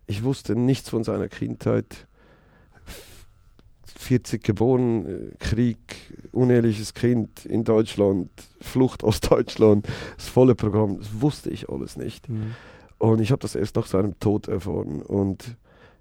Ich 0.05 0.23
wusste 0.23 0.55
nichts 0.55 0.89
von 0.89 1.03
seiner 1.03 1.27
Kindheit. 1.27 2.07
40 3.99 4.43
geboren, 4.43 5.05
äh, 5.05 5.35
Krieg, 5.39 5.77
uneheliches 6.31 6.93
Kind 6.93 7.45
in 7.45 7.63
Deutschland, 7.63 8.29
Flucht 8.61 9.03
aus 9.03 9.19
Deutschland, 9.21 9.87
das 10.17 10.27
volle 10.27 10.55
Programm, 10.55 10.99
das 10.99 11.21
wusste 11.21 11.49
ich 11.49 11.69
alles 11.69 11.97
nicht. 11.97 12.29
Mhm. 12.29 12.55
Und 12.97 13.21
ich 13.21 13.31
habe 13.31 13.41
das 13.41 13.55
erst 13.55 13.75
nach 13.75 13.85
seinem 13.85 14.19
Tod 14.19 14.47
erfahren. 14.47 15.01
Und 15.01 15.55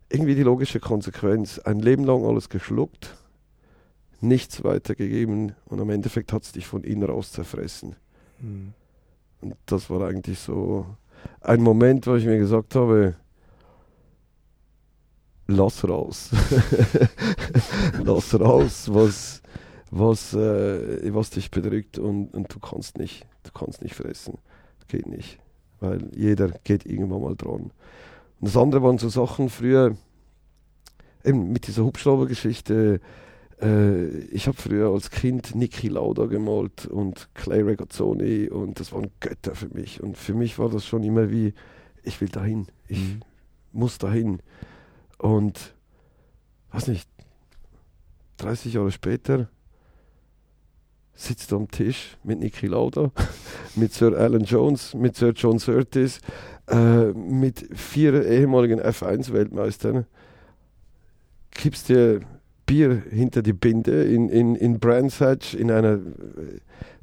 irgendwie 0.08 0.34
die 0.34 0.42
logische 0.42 0.80
Konsequenz, 0.80 1.58
ein 1.58 1.80
Leben 1.80 2.04
lang 2.04 2.24
alles 2.24 2.48
geschluckt, 2.48 3.16
nichts 4.20 4.64
weitergegeben 4.64 5.54
und 5.66 5.80
am 5.80 5.90
Endeffekt 5.90 6.32
hat 6.32 6.42
es 6.42 6.52
dich 6.52 6.66
von 6.66 6.84
innen 6.84 7.02
raus 7.02 7.32
zerfressen. 7.32 7.96
Mhm. 8.40 8.72
Und 9.40 9.54
das 9.66 9.90
war 9.90 10.08
eigentlich 10.08 10.38
so 10.38 10.86
ein 11.40 11.62
Moment, 11.62 12.06
wo 12.06 12.14
ich 12.14 12.24
mir 12.24 12.38
gesagt 12.38 12.74
habe, 12.74 13.14
lass 15.46 15.88
raus. 15.88 16.30
lass 18.04 18.38
raus, 18.38 18.88
was, 18.92 19.42
was, 19.90 20.34
äh, 20.34 21.14
was 21.14 21.30
dich 21.30 21.50
bedrückt 21.50 21.98
und, 21.98 22.34
und 22.34 22.52
du 22.52 22.58
kannst 22.58 22.98
nicht, 22.98 23.26
du 23.42 23.52
kannst 23.52 23.82
nicht 23.82 23.94
fressen. 23.94 24.38
Geht 24.88 25.06
nicht. 25.06 25.38
Weil 25.80 26.10
jeder 26.14 26.48
geht 26.64 26.86
irgendwann 26.86 27.22
mal 27.22 27.36
dran. 27.36 27.70
Und 28.40 28.48
das 28.48 28.56
andere 28.56 28.82
waren 28.82 28.98
so 28.98 29.08
Sachen 29.08 29.48
früher, 29.48 29.96
eben 31.24 31.52
mit 31.52 31.66
dieser 31.66 31.84
Hubschraubergeschichte, 31.84 33.00
äh, 33.60 34.06
ich 34.26 34.46
habe 34.46 34.56
früher 34.56 34.90
als 34.90 35.10
Kind 35.10 35.54
Niki 35.54 35.88
Lauda 35.88 36.26
gemalt 36.26 36.86
und 36.86 37.28
Clay 37.34 37.62
Regazzoni 37.62 38.48
und 38.48 38.80
das 38.80 38.92
waren 38.92 39.10
Götter 39.20 39.54
für 39.54 39.68
mich. 39.68 40.02
Und 40.02 40.16
für 40.16 40.34
mich 40.34 40.58
war 40.58 40.68
das 40.68 40.84
schon 40.86 41.02
immer 41.02 41.30
wie, 41.30 41.54
ich 42.02 42.20
will 42.20 42.28
dahin, 42.28 42.66
ich 42.88 42.98
mhm. 42.98 43.20
muss 43.72 43.98
dahin. 43.98 44.40
Und, 45.18 45.74
weiß 46.72 46.88
nicht, 46.88 47.08
30 48.38 48.74
Jahre 48.74 48.92
später 48.92 49.48
sitzt 51.14 51.50
du 51.50 51.56
am 51.56 51.70
Tisch 51.70 52.18
mit 52.22 52.40
Niki 52.40 52.66
Lauda, 52.66 53.10
mit 53.74 53.92
Sir 53.92 54.16
Alan 54.16 54.44
Jones, 54.44 54.94
mit 54.94 55.16
Sir 55.16 55.32
John 55.34 55.58
Surtees, 55.58 56.20
äh, 56.68 57.12
mit 57.12 57.66
vier 57.74 58.26
ehemaligen 58.26 58.80
F1-Weltmeistern, 58.80 60.04
kippst 61.52 61.88
dir 61.88 62.20
Bier 62.66 63.02
hinter 63.10 63.42
die 63.42 63.52
Binde 63.52 64.04
in, 64.04 64.28
in, 64.28 64.56
in 64.56 64.78
Brands 64.78 65.20
Hatch, 65.20 65.54
in 65.54 65.70
einer, 65.70 66.00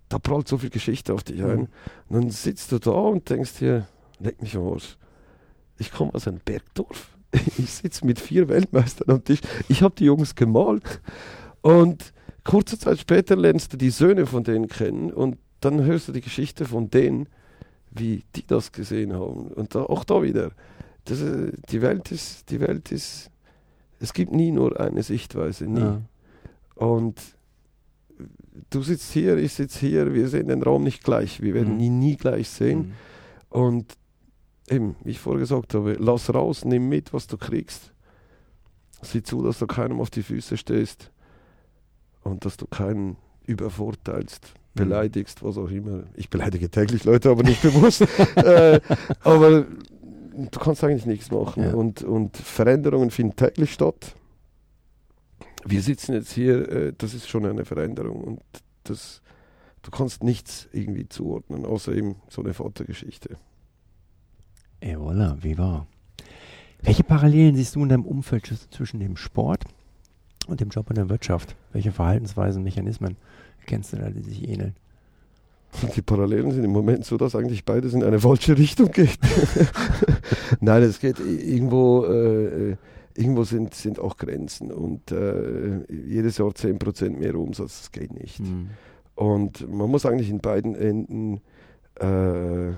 da 0.09 0.19
prallt 0.19 0.47
so 0.47 0.57
viel 0.57 0.69
Geschichte 0.69 1.13
auf 1.13 1.23
dich 1.23 1.41
ein. 1.41 1.61
Mhm. 1.61 1.67
Und 2.09 2.23
dann 2.23 2.29
sitzt 2.29 2.71
du 2.71 2.79
da 2.79 2.91
und 2.91 3.29
denkst 3.29 3.59
dir, 3.59 3.87
leck 4.19 4.41
mich 4.41 4.55
am 4.55 4.67
Arsch. 4.67 4.97
Ich 5.79 5.91
komme 5.91 6.13
aus 6.13 6.27
einem 6.27 6.39
Bergdorf 6.39 7.12
ich 7.57 7.71
sitze 7.71 8.05
mit 8.05 8.19
vier 8.19 8.47
Weltmeistern 8.47 9.09
am 9.09 9.23
Tisch. 9.23 9.39
Ich 9.67 9.81
habe 9.81 9.95
die 9.95 10.05
Jungs 10.05 10.35
gemalt 10.35 11.01
und 11.61 12.13
kurze 12.43 12.77
Zeit 12.77 12.99
später 12.99 13.35
lernst 13.35 13.73
du 13.73 13.77
die 13.77 13.89
Söhne 13.89 14.25
von 14.25 14.43
denen 14.43 14.67
kennen 14.67 15.11
und 15.11 15.37
dann 15.61 15.83
hörst 15.83 16.07
du 16.07 16.11
die 16.11 16.21
Geschichte 16.21 16.65
von 16.65 16.89
denen, 16.89 17.27
wie 17.91 18.23
die 18.35 18.45
das 18.45 18.71
gesehen 18.71 19.13
haben. 19.13 19.47
Und 19.47 19.75
da, 19.75 19.83
auch 19.83 20.03
da 20.03 20.21
wieder, 20.21 20.51
das, 21.05 21.21
äh, 21.21 21.51
die 21.69 21.81
Welt 21.81 22.11
ist, 22.11 22.49
die 22.49 22.59
Welt 22.59 22.91
ist, 22.91 23.29
es 23.99 24.13
gibt 24.13 24.33
nie 24.33 24.51
nur 24.51 24.79
eine 24.79 25.03
Sichtweise, 25.03 25.65
nie. 25.65 25.79
Ja. 25.79 26.01
Und 26.75 27.19
du 28.69 28.81
sitzt 28.81 29.13
hier, 29.13 29.37
ich 29.37 29.53
sitze 29.53 29.79
hier, 29.79 30.13
wir 30.13 30.27
sehen 30.27 30.47
den 30.47 30.63
Raum 30.63 30.83
nicht 30.83 31.03
gleich, 31.03 31.41
wir 31.41 31.53
werden 31.53 31.75
mhm. 31.75 31.79
ihn 31.79 31.99
nie 31.99 32.17
gleich 32.17 32.49
sehen. 32.49 32.79
Mhm. 32.79 32.93
Und 33.49 33.93
eben, 34.69 34.95
wie 35.03 35.11
ich 35.11 35.19
vorher 35.19 35.39
gesagt 35.39 35.73
habe, 35.73 35.93
lass 35.99 36.33
raus, 36.33 36.65
nimm 36.65 36.89
mit, 36.89 37.13
was 37.13 37.27
du 37.27 37.37
kriegst. 37.37 37.93
Sieh 39.01 39.23
zu, 39.23 39.43
dass 39.43 39.59
du 39.59 39.67
keinem 39.67 39.99
auf 39.99 40.09
die 40.09 40.23
Füße 40.23 40.57
stehst 40.57 41.11
und 42.23 42.45
dass 42.45 42.57
du 42.57 42.65
keinen 42.65 43.17
übervorteilst, 43.45 44.53
beleidigst, 44.73 45.43
was 45.43 45.57
auch 45.57 45.69
immer. 45.69 46.03
Ich 46.15 46.29
beleidige 46.29 46.69
täglich 46.69 47.03
Leute, 47.03 47.29
aber 47.29 47.43
nicht 47.43 47.61
bewusst. 47.61 48.01
äh, 48.35 48.79
aber 49.21 49.65
du 50.33 50.59
kannst 50.59 50.83
eigentlich 50.83 51.05
nichts 51.05 51.31
machen. 51.31 51.63
Ja. 51.63 51.73
Und, 51.73 52.03
und 52.03 52.37
Veränderungen 52.37 53.11
finden 53.11 53.35
täglich 53.35 53.73
statt. 53.73 54.15
Wir 55.65 55.81
sitzen 55.81 56.13
jetzt 56.13 56.31
hier, 56.31 56.69
äh, 56.69 56.93
das 56.97 57.13
ist 57.13 57.27
schon 57.27 57.45
eine 57.45 57.65
Veränderung 57.65 58.23
und 58.23 58.41
das, 58.83 59.21
du 59.81 59.91
kannst 59.91 60.23
nichts 60.23 60.67
irgendwie 60.71 61.07
zuordnen, 61.07 61.65
außer 61.65 61.93
eben 61.93 62.15
so 62.29 62.41
eine 62.41 62.53
Vatergeschichte. 62.53 63.37
Et 64.85 64.97
voilà, 64.97 65.37
wie 65.41 65.57
war. 65.57 65.87
Welche 66.81 67.03
Parallelen 67.05 67.55
siehst 67.55 67.75
du 67.75 67.83
in 67.83 67.89
deinem 67.89 68.03
Umfeld 68.05 68.51
zwischen- 68.69 68.99
dem 68.99 69.15
Sport 69.15 69.63
und 70.47 70.59
dem 70.59 70.69
Job 70.69 70.89
in 70.89 70.95
der 70.95 71.09
Wirtschaft? 71.09 71.55
Welche 71.71 71.93
Verhaltensweisen, 71.93 72.63
Mechanismen 72.63 73.15
kennst 73.65 73.93
du 73.93 73.97
da, 73.97 74.09
die 74.09 74.21
sich 74.21 74.47
ähneln? 74.47 74.75
Die 75.95 76.01
Parallelen 76.01 76.51
sind 76.51 76.65
im 76.65 76.71
Moment 76.71 77.05
so, 77.05 77.15
dass 77.17 77.33
eigentlich 77.35 77.63
beides 77.63 77.93
in 77.93 78.03
eine 78.03 78.19
falsche 78.19 78.57
Richtung 78.57 78.91
geht. 78.91 79.17
Nein, 80.59 80.83
es 80.83 80.99
geht 80.99 81.17
irgendwo, 81.19 82.03
äh, 82.05 82.75
irgendwo 83.15 83.43
sind, 83.45 83.73
sind 83.73 83.99
auch 83.99 84.17
Grenzen 84.17 84.69
und 84.71 85.11
äh, 85.11 85.79
jedes 85.89 86.37
Jahr 86.37 86.49
10% 86.49 87.17
mehr 87.17 87.35
Umsatz, 87.35 87.79
das 87.79 87.91
geht 87.91 88.13
nicht. 88.13 88.39
Hm. 88.39 88.69
Und 89.15 89.71
man 89.73 89.89
muss 89.89 90.05
eigentlich 90.05 90.29
in 90.29 90.41
beiden 90.41 90.75
Enden 90.75 91.41
äh, 91.95 92.73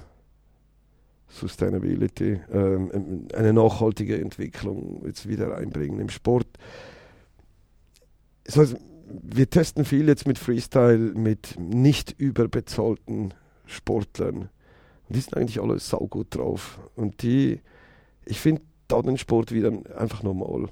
Sustainability, 1.28 2.40
ähm, 2.52 3.28
eine 3.34 3.54
nachhaltige 3.54 4.20
Entwicklung 4.20 5.04
jetzt 5.06 5.28
wieder 5.28 5.58
einbringen 5.58 6.00
im 6.00 6.10
Sport. 6.10 6.48
Heißt, 8.56 8.78
wir 9.08 9.50
testen 9.50 9.86
viel 9.86 10.08
jetzt 10.08 10.28
mit 10.28 10.38
Freestyle, 10.38 10.98
mit 10.98 11.60
nicht 11.60 12.16
überbezahlten 12.18 13.34
Sportlern. 13.66 14.50
Die 15.10 15.20
sind 15.20 15.36
eigentlich 15.36 15.62
alle 15.62 15.80
saugut 15.80 16.36
drauf. 16.36 16.80
Und 16.96 17.22
die, 17.22 17.62
ich 18.26 18.40
finde 18.40 18.62
da 18.88 19.02
den 19.02 19.18
Sport 19.18 19.52
wieder 19.52 19.72
einfach 19.98 20.24
normal. 20.24 20.70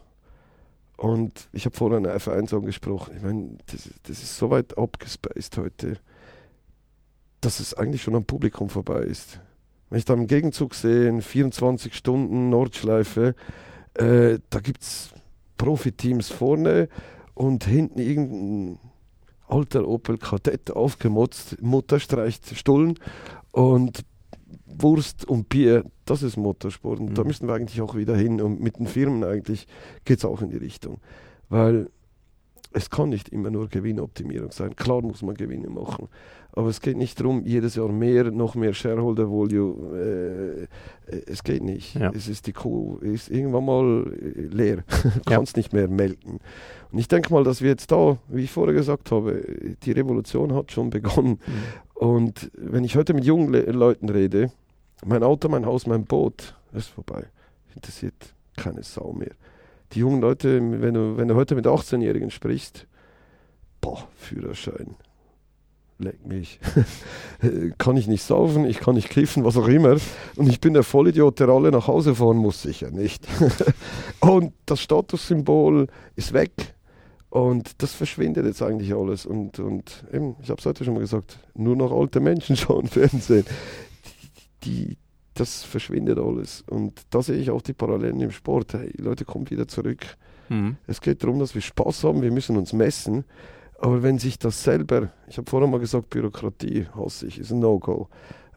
Und 0.98 1.50
ich 1.52 1.66
habe 1.66 1.76
vorhin 1.76 2.06
eine 2.06 2.16
F1 2.18 2.56
angesprochen. 2.56 3.16
Ich 3.18 3.24
meine, 3.24 3.58
das, 3.68 3.90
das 4.04 4.24
ist 4.24 4.38
so 4.38 4.50
weit 4.50 4.78
abgespaced 4.78 5.58
heute, 5.58 5.98
dass 7.42 7.60
es 7.60 7.74
eigentlich 7.74 8.02
schon 8.04 8.16
am 8.16 8.26
Publikum 8.26 8.70
vorbei 8.70 9.02
ist. 9.02 9.40
Wenn 9.94 10.00
ich 10.00 10.06
da 10.06 10.16
im 10.16 10.26
Gegenzug 10.26 10.74
sehe, 10.74 11.08
in 11.08 11.22
24 11.22 11.94
Stunden 11.94 12.50
Nordschleife, 12.50 13.36
äh, 13.94 14.40
da 14.50 14.60
gibt 14.60 14.82
es 14.82 15.14
Profiteams 15.56 16.32
vorne 16.32 16.90
und 17.36 17.66
hinten 17.66 18.00
irgendein 18.00 18.80
alter 19.48 19.88
Opel 19.88 20.18
Kadett 20.18 20.72
aufgemotzt, 20.72 21.62
Mutter 21.62 22.00
streicht 22.00 22.58
Stullen 22.58 22.98
und 23.52 24.04
Wurst 24.66 25.26
und 25.26 25.50
Bier, 25.50 25.84
das 26.06 26.24
ist 26.24 26.38
Motorsport. 26.38 27.00
Und 27.00 27.16
da 27.16 27.22
Mhm. 27.22 27.28
müssen 27.28 27.48
wir 27.48 27.54
eigentlich 27.54 27.80
auch 27.80 27.94
wieder 27.94 28.16
hin. 28.18 28.42
Und 28.42 28.62
mit 28.62 28.80
den 28.80 28.88
Firmen 28.88 29.24
eigentlich 29.24 29.68
geht 30.06 30.18
es 30.18 30.26
auch 30.26 30.42
in 30.42 30.50
die 30.50 30.58
Richtung. 30.58 30.98
Weil 31.50 31.92
es 32.74 32.90
kann 32.90 33.10
nicht 33.10 33.30
immer 33.30 33.52
nur 33.52 33.70
Gewinnoptimierung 33.70 34.52
sein. 34.52 34.76
Klar 34.76 35.02
muss 35.02 35.22
man 35.22 35.36
Gewinne 35.36 35.70
machen. 35.70 36.10
Aber 36.52 36.68
es 36.68 36.82
geht 36.82 36.98
nicht 36.98 37.20
darum, 37.20 37.44
jedes 37.46 37.76
Jahr 37.76 37.90
mehr, 37.90 38.30
noch 38.32 38.56
mehr 38.56 38.74
Shareholder 38.74 39.30
Volume. 39.30 39.98
Äh, 39.98 40.64
äh, 41.16 41.22
es 41.26 41.44
geht 41.44 41.64
nicht. 41.64 41.96
Ja. 41.96 42.12
Es 42.14 42.28
ist 42.28 42.46
die 42.46 42.54
Kuh, 42.54 42.98
ist 42.98 43.30
irgendwann 43.30 43.66
mal 43.66 44.14
äh, 44.14 44.42
leer. 44.42 44.84
Kannst 45.26 45.58
nicht 45.58 45.74
mehr 45.74 45.88
melken. 45.88 46.40
Und 46.92 47.00
ich 47.00 47.08
denke 47.08 47.34
mal, 47.34 47.44
dass 47.44 47.62
wir 47.62 47.70
jetzt 47.70 47.92
da, 47.92 48.18
wie 48.28 48.44
ich 48.44 48.52
vorher 48.52 48.76
gesagt 48.76 49.12
habe, 49.12 49.76
die 49.84 49.92
Revolution 49.92 50.54
hat 50.54 50.72
schon 50.72 50.90
begonnen. 50.90 51.40
Hm. 51.44 51.54
Und 51.96 52.52
wenn 52.56 52.84
ich 52.84 52.96
heute 52.96 53.14
mit 53.14 53.26
jungen 53.26 53.52
Le 53.52 53.62
Leuten 53.72 54.10
rede, 54.10 54.52
mein 55.06 55.24
Auto, 55.24 55.50
mein 55.50 55.66
Haus, 55.66 55.88
mein 55.88 56.06
Boot, 56.06 56.56
ist 56.74 56.90
vorbei. 56.90 57.26
Interessiert 57.76 58.36
keine 58.56 58.84
Sau 58.84 59.14
mehr. 59.14 59.32
Die 59.94 60.00
jungen 60.00 60.22
Leute, 60.22 60.60
wenn 60.82 60.94
du, 60.94 61.18
wenn 61.18 61.28
du 61.28 61.36
heute 61.36 61.56
mit 61.56 61.66
18-Jährigen 61.66 62.32
sprichst, 62.32 62.88
boah, 63.80 64.08
Führerschein, 64.16 64.96
leck 66.00 66.26
mich. 66.26 66.60
kann 67.78 67.98
ich 67.98 68.08
nicht 68.08 68.24
saufen, 68.24 68.66
ich 68.66 68.80
kann 68.80 68.96
nicht 68.96 69.10
kiffen, 69.10 69.44
was 69.44 69.58
auch 69.58 69.68
immer. 69.68 69.98
Und 70.36 70.50
ich 70.50 70.60
bin 70.60 70.74
der 70.74 70.84
Vollidiot, 70.84 71.40
der 71.40 71.50
alle 71.50 71.72
nach 71.72 71.88
Hause 71.88 72.16
fahren 72.16 72.38
muss, 72.38 72.62
sicher 72.62 72.92
nicht. 72.92 73.28
Und 74.20 74.54
das 74.66 74.82
Statussymbol 74.82 75.88
ist 76.16 76.34
weg. 76.34 76.52
Und 77.30 77.82
das 77.82 77.94
verschwindet 77.94 78.46
jetzt 78.46 78.62
eigentlich 78.62 78.94
alles. 78.94 79.26
Und, 79.26 79.58
und 79.58 80.06
eben, 80.14 80.36
ich 80.44 80.52
habe 80.52 80.60
es 80.60 80.68
heute 80.68 80.86
schon 80.86 80.94
mal 80.94 81.00
gesagt, 81.00 81.40
nur 81.56 81.76
noch 81.76 81.92
alte 81.92 82.20
Menschen 82.20 82.56
schauen 82.58 82.88
Fernsehen. 82.88 83.46
Die, 84.64 84.98
das 85.34 85.64
verschwindet 85.64 86.20
alles. 86.20 86.64
Und 86.70 87.02
da 87.10 87.22
sehe 87.22 87.38
ich 87.38 87.50
auch 87.50 87.62
die 87.62 87.74
Parallelen 87.74 88.22
im 88.22 88.32
Sport. 88.32 88.74
Hey, 88.74 88.92
Leute, 88.98 89.26
kommt 89.26 89.52
wieder 89.52 89.68
zurück. 89.68 90.18
Hm. 90.50 90.78
Es 90.88 91.02
geht 91.02 91.24
darum, 91.24 91.40
dass 91.40 91.56
wir 91.56 91.62
Spaß 91.62 92.04
haben, 92.04 92.22
wir 92.22 92.32
müssen 92.32 92.58
uns 92.58 92.74
messen. 92.74 93.26
Aber 93.80 94.04
wenn 94.04 94.20
sich 94.20 94.40
das 94.40 94.64
selber, 94.64 95.12
ich 95.28 95.38
habe 95.38 95.50
vorher 95.50 95.68
mal 95.68 95.80
gesagt, 95.80 96.10
Bürokratie 96.10 96.88
hasse 96.96 97.28
ich, 97.28 97.40
ist 97.40 97.52
ein 97.52 97.60
No-Go. 97.60 98.08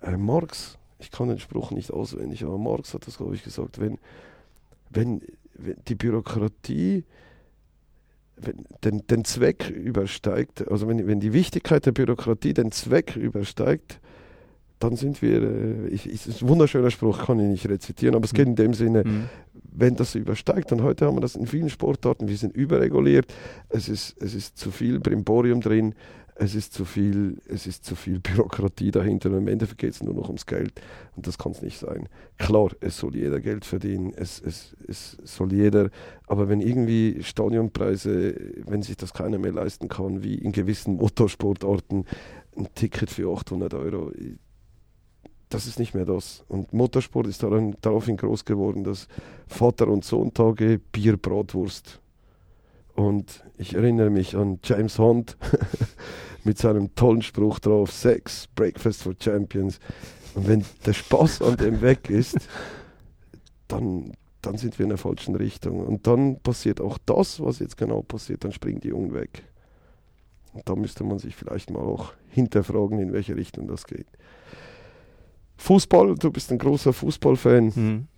Äh, 0.03 0.17
Marx, 0.17 0.79
ich 0.99 1.11
kann 1.11 1.29
den 1.29 1.39
Spruch 1.39 1.71
nicht 1.71 1.91
auswendig, 1.91 2.45
aber 2.45 2.59
Marx 2.59 2.95
hat 2.95 3.07
das, 3.07 3.17
glaube 3.17 3.35
ich, 3.35 3.43
gesagt, 3.43 3.81
wenn, 3.81 3.99
wenn, 4.91 5.23
wenn 5.55 5.77
die 5.89 5.95
Bürokratie 5.95 7.05
den, 8.85 9.07
den 9.07 9.25
Zweck 9.25 9.71
übersteigt, 9.71 10.69
also 10.71 10.89
wenn, 10.89 11.07
wenn 11.07 11.21
die 11.21 11.33
Wichtigkeit 11.33 11.87
der 11.87 11.93
Bürokratie 11.93 12.55
den 12.55 12.71
Zweck 12.71 13.17
übersteigt, 13.17 14.01
dann 14.79 14.97
sind 14.97 15.23
wir, 15.23 15.43
äh, 15.43 15.89
ich, 15.89 16.07
ich, 16.07 16.27
ist 16.27 16.43
ein 16.43 16.49
wunderschöner 16.49 16.91
Spruch, 16.91 17.27
kann 17.27 17.39
ich 17.41 17.47
nicht 17.47 17.69
rezitieren, 17.69 18.15
aber 18.15 18.25
es 18.25 18.35
geht 18.35 18.47
in 18.47 18.57
dem 18.57 18.75
Sinne, 18.75 19.05
Hm. 19.05 19.29
wenn 19.73 19.97
das 19.97 20.15
übersteigt, 20.15 20.73
und 20.73 20.83
heute 20.83 21.07
haben 21.07 21.17
wir 21.17 21.21
das 21.21 21.37
in 21.37 21.47
vielen 21.47 21.71
Sportarten, 21.71 22.29
wir 22.29 22.37
sind 22.37 22.55
überreguliert, 22.55 23.33
es 23.69 23.89
ist, 23.89 24.17
es 24.21 24.35
ist 24.35 24.59
zu 24.59 24.71
viel 24.71 25.01
Brimborium 25.01 25.61
drin, 25.61 25.95
es 26.39 26.55
ist 26.55 26.75
zu 26.75 26.85
viel, 26.85 27.39
es 27.49 27.67
ist 27.67 27.85
zu 27.85 27.97
viel 27.97 28.21
Bürokratie 28.21 28.91
dahinter 28.91 29.31
und 29.31 29.39
im 29.39 29.49
Endeffekt 29.49 29.79
geht 29.79 29.95
es 29.95 30.03
nur 30.03 30.13
noch 30.13 30.27
ums 30.27 30.45
Geld 30.45 30.73
und 31.17 31.27
das 31.27 31.39
kann 31.39 31.53
es 31.53 31.63
nicht 31.63 31.79
sein. 31.79 32.09
Klar, 32.37 32.71
es 32.81 32.99
soll 32.99 33.17
jeder 33.17 33.41
Geld 33.41 33.65
verdienen, 33.65 34.13
es, 34.15 34.41
es, 34.41 34.77
es 34.87 35.17
soll 35.25 35.53
jeder, 35.55 35.89
aber 36.27 36.51
wenn 36.51 36.61
irgendwie 36.61 37.23
Stadionpreise, 37.23 38.35
wenn 38.67 38.83
sich 38.83 38.99
das 38.99 39.15
keiner 39.15 39.39
mehr 39.39 39.53
leisten 39.53 39.89
kann, 39.89 40.23
wie 40.23 40.35
in 40.35 40.53
gewissen 40.53 40.97
Motorsportarten, 40.97 42.05
ein 42.57 42.69
Ticket 42.75 43.11
für 43.11 43.33
800 43.33 43.73
Euro, 43.75 44.13
das 45.49 45.67
ist 45.67 45.79
nicht 45.79 45.95
mehr 45.95 46.05
das. 46.05 46.45
Und 46.49 46.73
Motorsport 46.73 47.27
ist 47.27 47.43
daran, 47.43 47.77
daraufhin 47.81 48.17
groß 48.17 48.45
geworden, 48.45 48.85
dass 48.85 49.09
Vater- 49.47 49.89
und 49.89 50.05
Sohntage 50.05 50.81
Bier, 50.93 51.17
Bratwurst. 51.17 52.01
Und 52.95 53.45
ich 53.59 53.75
erinnere 53.75 54.11
mich 54.11 54.37
an 54.37 54.59
James 54.65 54.99
Hunt 54.99 55.37
mit 56.45 56.59
seinem 56.59 56.95
tollen 56.95 57.23
Spruch 57.23 57.59
drauf, 57.59 57.93
Sex, 57.93 58.49
Breakfast 58.55 59.03
for 59.03 59.15
Champions. 59.19 59.79
Und 60.35 60.49
wenn 60.49 60.65
der 60.85 60.95
Spaß 60.95 61.43
an 61.43 61.57
dem 61.57 61.81
weg 61.81 62.11
ist, 62.11 62.37
dann, 63.69 64.13
dann 64.43 64.57
sind 64.57 64.79
wir 64.79 64.85
in 64.85 64.91
der 64.91 64.99
falschen 64.99 65.37
Richtung. 65.37 65.87
Und 65.87 66.07
dann 66.07 66.41
passiert 66.41 66.81
auch 66.81 66.99
das, 67.07 67.41
was 67.41 67.59
jetzt 67.59 67.77
genau 67.77 68.03
passiert, 68.03 68.45
dann 68.45 68.53
springen 68.53 68.81
die 68.81 68.89
Jungen 68.89 69.15
weg. 69.15 69.45
Und 70.55 70.69
da 70.69 70.75
müsste 70.75 71.05
man 71.05 71.19
sich 71.19 71.37
vielleicht 71.37 71.71
mal 71.71 71.81
auch 71.83 72.15
hinterfragen, 72.31 72.99
in 72.99 73.13
welche 73.13 73.37
Richtung 73.37 73.69
das 73.69 73.87
geht. 73.87 74.07
Fußball, 75.57 76.15
du 76.17 76.31
bist 76.31 76.53
ein 76.53 76.59
großer 76.59 76.93
Fußballfan. 76.93 77.75
Hm. 77.75 78.09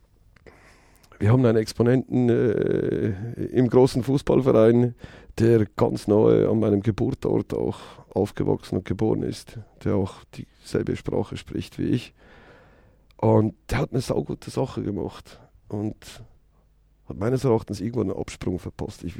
Wir 1.18 1.32
haben 1.32 1.44
einen 1.44 1.58
Exponenten 1.58 2.28
äh, 2.28 3.08
im 3.46 3.68
großen 3.68 4.04
Fußballverein, 4.04 4.94
der 5.38 5.66
ganz 5.76 6.06
nahe 6.06 6.48
an 6.48 6.60
meinem 6.60 6.80
Geburtsort 6.80 7.54
auch 7.54 7.78
aufgewachsen 8.10 8.78
und 8.78 8.84
geboren 8.84 9.22
ist, 9.22 9.58
der 9.84 9.96
auch 9.96 10.14
dieselbe 10.34 10.94
Sprache 10.96 11.36
spricht 11.36 11.78
wie 11.78 11.86
ich. 11.86 12.14
Und 13.16 13.54
der 13.70 13.78
hat 13.78 13.92
eine 13.92 14.00
saugute 14.00 14.50
Sache 14.50 14.82
gemacht 14.82 15.40
und 15.68 15.96
hat 17.08 17.18
meines 17.18 17.44
Erachtens 17.44 17.80
irgendwo 17.80 18.02
einen 18.02 18.12
Absprung 18.12 18.58
verpasst. 18.58 19.04
Ich, 19.04 19.14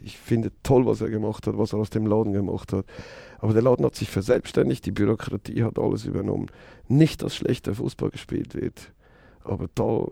ich 0.00 0.18
finde 0.18 0.50
toll, 0.62 0.86
was 0.86 1.00
er 1.00 1.08
gemacht 1.08 1.46
hat, 1.46 1.56
was 1.56 1.72
er 1.72 1.78
aus 1.78 1.90
dem 1.90 2.06
Laden 2.06 2.32
gemacht 2.32 2.72
hat. 2.72 2.84
Aber 3.38 3.52
der 3.52 3.62
Laden 3.62 3.84
hat 3.84 3.94
sich 3.94 4.10
verselbstständigt, 4.10 4.84
die 4.84 4.90
Bürokratie 4.90 5.62
hat 5.62 5.78
alles 5.78 6.04
übernommen. 6.04 6.46
Nicht, 6.88 7.22
dass 7.22 7.36
schlechter 7.36 7.74
Fußball 7.74 8.10
gespielt 8.10 8.54
wird, 8.54 8.92
aber 9.44 9.68
da, 9.74 10.06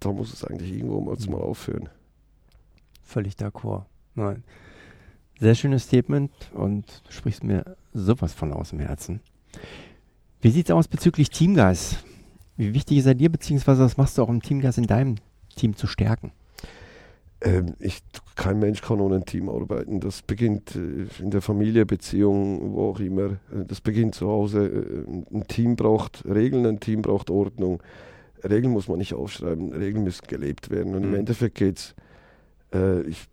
da 0.00 0.12
muss 0.12 0.32
es 0.32 0.44
eigentlich 0.44 0.72
irgendwo 0.72 1.00
mal, 1.00 1.16
mal 1.28 1.40
aufhören. 1.40 1.88
Völlig 3.02 3.34
d'accord. 3.34 3.84
Nein. 4.14 4.44
Sehr 5.40 5.54
schönes 5.54 5.84
Statement 5.84 6.30
und 6.54 7.02
du 7.06 7.12
sprichst 7.12 7.42
mir 7.42 7.76
sowas 7.92 8.32
von 8.32 8.52
aus 8.52 8.70
dem 8.70 8.78
Herzen. 8.78 9.20
Wie 10.40 10.50
sieht 10.50 10.66
es 10.66 10.74
aus 10.74 10.86
bezüglich 10.86 11.30
Teamgeist? 11.30 12.04
Wie 12.56 12.74
wichtig 12.74 12.98
ist 12.98 13.06
er 13.06 13.14
dir, 13.14 13.30
beziehungsweise 13.30 13.82
was 13.82 13.96
machst 13.96 14.18
du 14.18 14.22
auch 14.22 14.28
im 14.28 14.42
Teamgeist 14.42 14.78
in 14.78 14.86
deinem 14.86 15.16
Team 15.56 15.76
zu 15.76 15.86
stärken? 15.86 16.32
Ähm, 17.44 17.74
ich, 17.80 18.02
kein 18.36 18.58
Mensch 18.58 18.82
kann 18.82 19.00
ohne 19.00 19.16
ein 19.16 19.24
Team 19.24 19.48
arbeiten. 19.48 20.00
Das 20.00 20.22
beginnt 20.22 20.76
äh, 20.76 21.06
in 21.20 21.30
der 21.30 21.42
Familie, 21.42 21.86
Beziehung, 21.86 22.74
wo 22.74 22.90
auch 22.90 23.00
immer. 23.00 23.38
Das 23.50 23.80
beginnt 23.80 24.14
zu 24.14 24.28
Hause. 24.28 24.66
Äh, 24.66 25.36
ein 25.36 25.46
Team 25.48 25.76
braucht 25.76 26.24
Regeln, 26.24 26.66
ein 26.66 26.80
Team 26.80 27.02
braucht 27.02 27.30
Ordnung. 27.30 27.82
Regeln 28.44 28.72
muss 28.72 28.88
man 28.88 28.98
nicht 28.98 29.14
aufschreiben, 29.14 29.72
Regeln 29.72 30.04
müssen 30.04 30.26
gelebt 30.26 30.70
werden. 30.70 30.94
Und 30.94 31.02
mhm. 31.02 31.08
im 31.08 31.14
Endeffekt 31.20 31.56
geht 31.56 31.78
es, 31.78 31.94
äh, 32.72 33.02
ich 33.02 33.26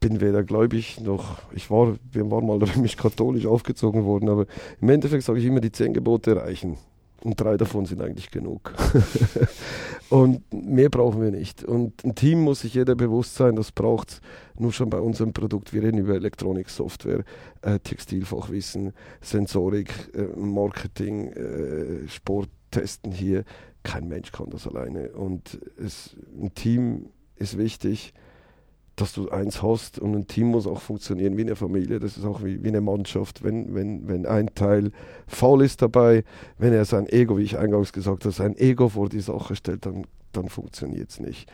bin 0.00 0.20
weder 0.20 0.44
gläubig 0.44 1.00
noch, 1.00 1.38
ich 1.52 1.70
war, 1.70 1.96
wir 2.12 2.30
waren 2.30 2.46
mal 2.46 2.58
römisch-katholisch 2.62 3.46
aufgezogen 3.46 4.04
worden, 4.04 4.28
aber 4.28 4.46
im 4.80 4.88
Endeffekt 4.88 5.24
sage 5.24 5.40
ich 5.40 5.44
immer, 5.44 5.60
die 5.60 5.72
zehn 5.72 5.92
Gebote 5.92 6.36
reichen. 6.36 6.76
Und 7.22 7.40
drei 7.40 7.56
davon 7.56 7.84
sind 7.84 8.00
eigentlich 8.00 8.30
genug. 8.30 8.72
und 10.08 10.42
mehr 10.52 10.88
brauchen 10.88 11.20
wir 11.20 11.32
nicht. 11.32 11.64
Und 11.64 12.04
ein 12.04 12.14
Team 12.14 12.42
muss 12.42 12.60
sich 12.60 12.74
jeder 12.74 12.94
bewusst 12.94 13.34
sein, 13.34 13.56
das 13.56 13.72
braucht 13.72 14.10
es 14.10 14.20
nur 14.56 14.72
schon 14.72 14.88
bei 14.88 15.00
unserem 15.00 15.32
Produkt. 15.32 15.72
Wir 15.72 15.82
reden 15.82 15.98
über 15.98 16.14
Elektronik, 16.14 16.70
Software, 16.70 17.24
äh, 17.62 17.80
Textilfachwissen, 17.80 18.92
Sensorik, 19.20 19.92
äh, 20.14 20.38
Marketing, 20.38 21.28
äh, 21.32 22.08
Sport 22.08 22.50
hier. 23.12 23.44
Kein 23.82 24.06
Mensch 24.08 24.30
kann 24.30 24.50
das 24.50 24.68
alleine. 24.68 25.10
Und 25.10 25.58
es, 25.76 26.16
ein 26.40 26.54
Team 26.54 27.06
ist 27.36 27.58
wichtig 27.58 28.12
dass 29.00 29.12
du 29.12 29.28
eins 29.28 29.62
hast 29.62 29.98
und 29.98 30.14
ein 30.14 30.26
Team 30.26 30.48
muss 30.48 30.66
auch 30.66 30.80
funktionieren 30.80 31.36
wie 31.36 31.42
eine 31.42 31.56
Familie. 31.56 32.00
Das 32.00 32.16
ist 32.16 32.24
auch 32.24 32.42
wie, 32.42 32.62
wie 32.64 32.68
eine 32.68 32.80
Mannschaft. 32.80 33.44
Wenn, 33.44 33.74
wenn, 33.74 34.08
wenn 34.08 34.26
ein 34.26 34.54
Teil 34.54 34.90
faul 35.26 35.62
ist 35.62 35.82
dabei, 35.82 36.24
wenn 36.58 36.72
er 36.72 36.84
sein 36.84 37.08
Ego, 37.08 37.38
wie 37.38 37.42
ich 37.42 37.58
eingangs 37.58 37.92
gesagt 37.92 38.24
habe, 38.24 38.34
sein 38.34 38.56
Ego 38.56 38.88
vor 38.88 39.08
die 39.08 39.20
Sache 39.20 39.54
stellt, 39.54 39.86
dann, 39.86 40.04
dann 40.32 40.48
funktioniert 40.48 41.10
es 41.10 41.20
nicht. 41.20 41.50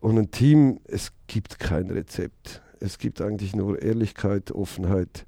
Und 0.00 0.18
ein 0.18 0.30
Team, 0.30 0.80
es 0.84 1.12
gibt 1.26 1.58
kein 1.58 1.90
Rezept. 1.90 2.62
Es 2.78 2.98
gibt 2.98 3.20
eigentlich 3.20 3.56
nur 3.56 3.82
Ehrlichkeit, 3.82 4.52
Offenheit 4.52 5.26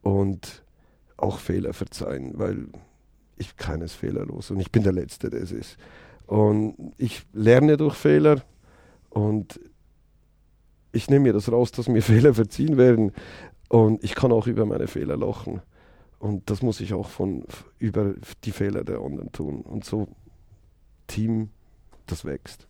und 0.00 0.62
auch 1.16 1.38
Fehler 1.38 1.74
verzeihen, 1.74 2.32
weil 2.36 2.68
ich 3.36 3.56
keines 3.56 3.92
fehlerlos 3.92 4.50
und 4.50 4.60
ich 4.60 4.70
bin 4.70 4.82
der 4.82 4.92
Letzte, 4.92 5.28
der 5.28 5.42
es 5.42 5.52
ist. 5.52 5.76
Und 6.26 6.94
ich 6.96 7.26
lerne 7.32 7.76
durch 7.76 7.96
Fehler 7.96 8.42
und 9.10 9.60
ich 10.92 11.10
nehme 11.10 11.24
mir 11.24 11.32
das 11.32 11.50
raus, 11.50 11.72
dass 11.72 11.88
mir 11.88 12.02
Fehler 12.02 12.34
verziehen 12.34 12.76
werden 12.76 13.12
und 13.68 14.04
ich 14.04 14.14
kann 14.14 14.32
auch 14.32 14.46
über 14.46 14.66
meine 14.66 14.86
Fehler 14.86 15.16
lachen. 15.16 15.60
Und 16.18 16.50
das 16.50 16.62
muss 16.62 16.80
ich 16.80 16.94
auch 16.94 17.08
von 17.08 17.44
über 17.78 18.14
die 18.44 18.52
Fehler 18.52 18.84
der 18.84 19.00
anderen 19.00 19.32
tun. 19.32 19.62
Und 19.62 19.84
so 19.84 20.06
Team, 21.08 21.50
das 22.06 22.24
wächst. 22.24 22.68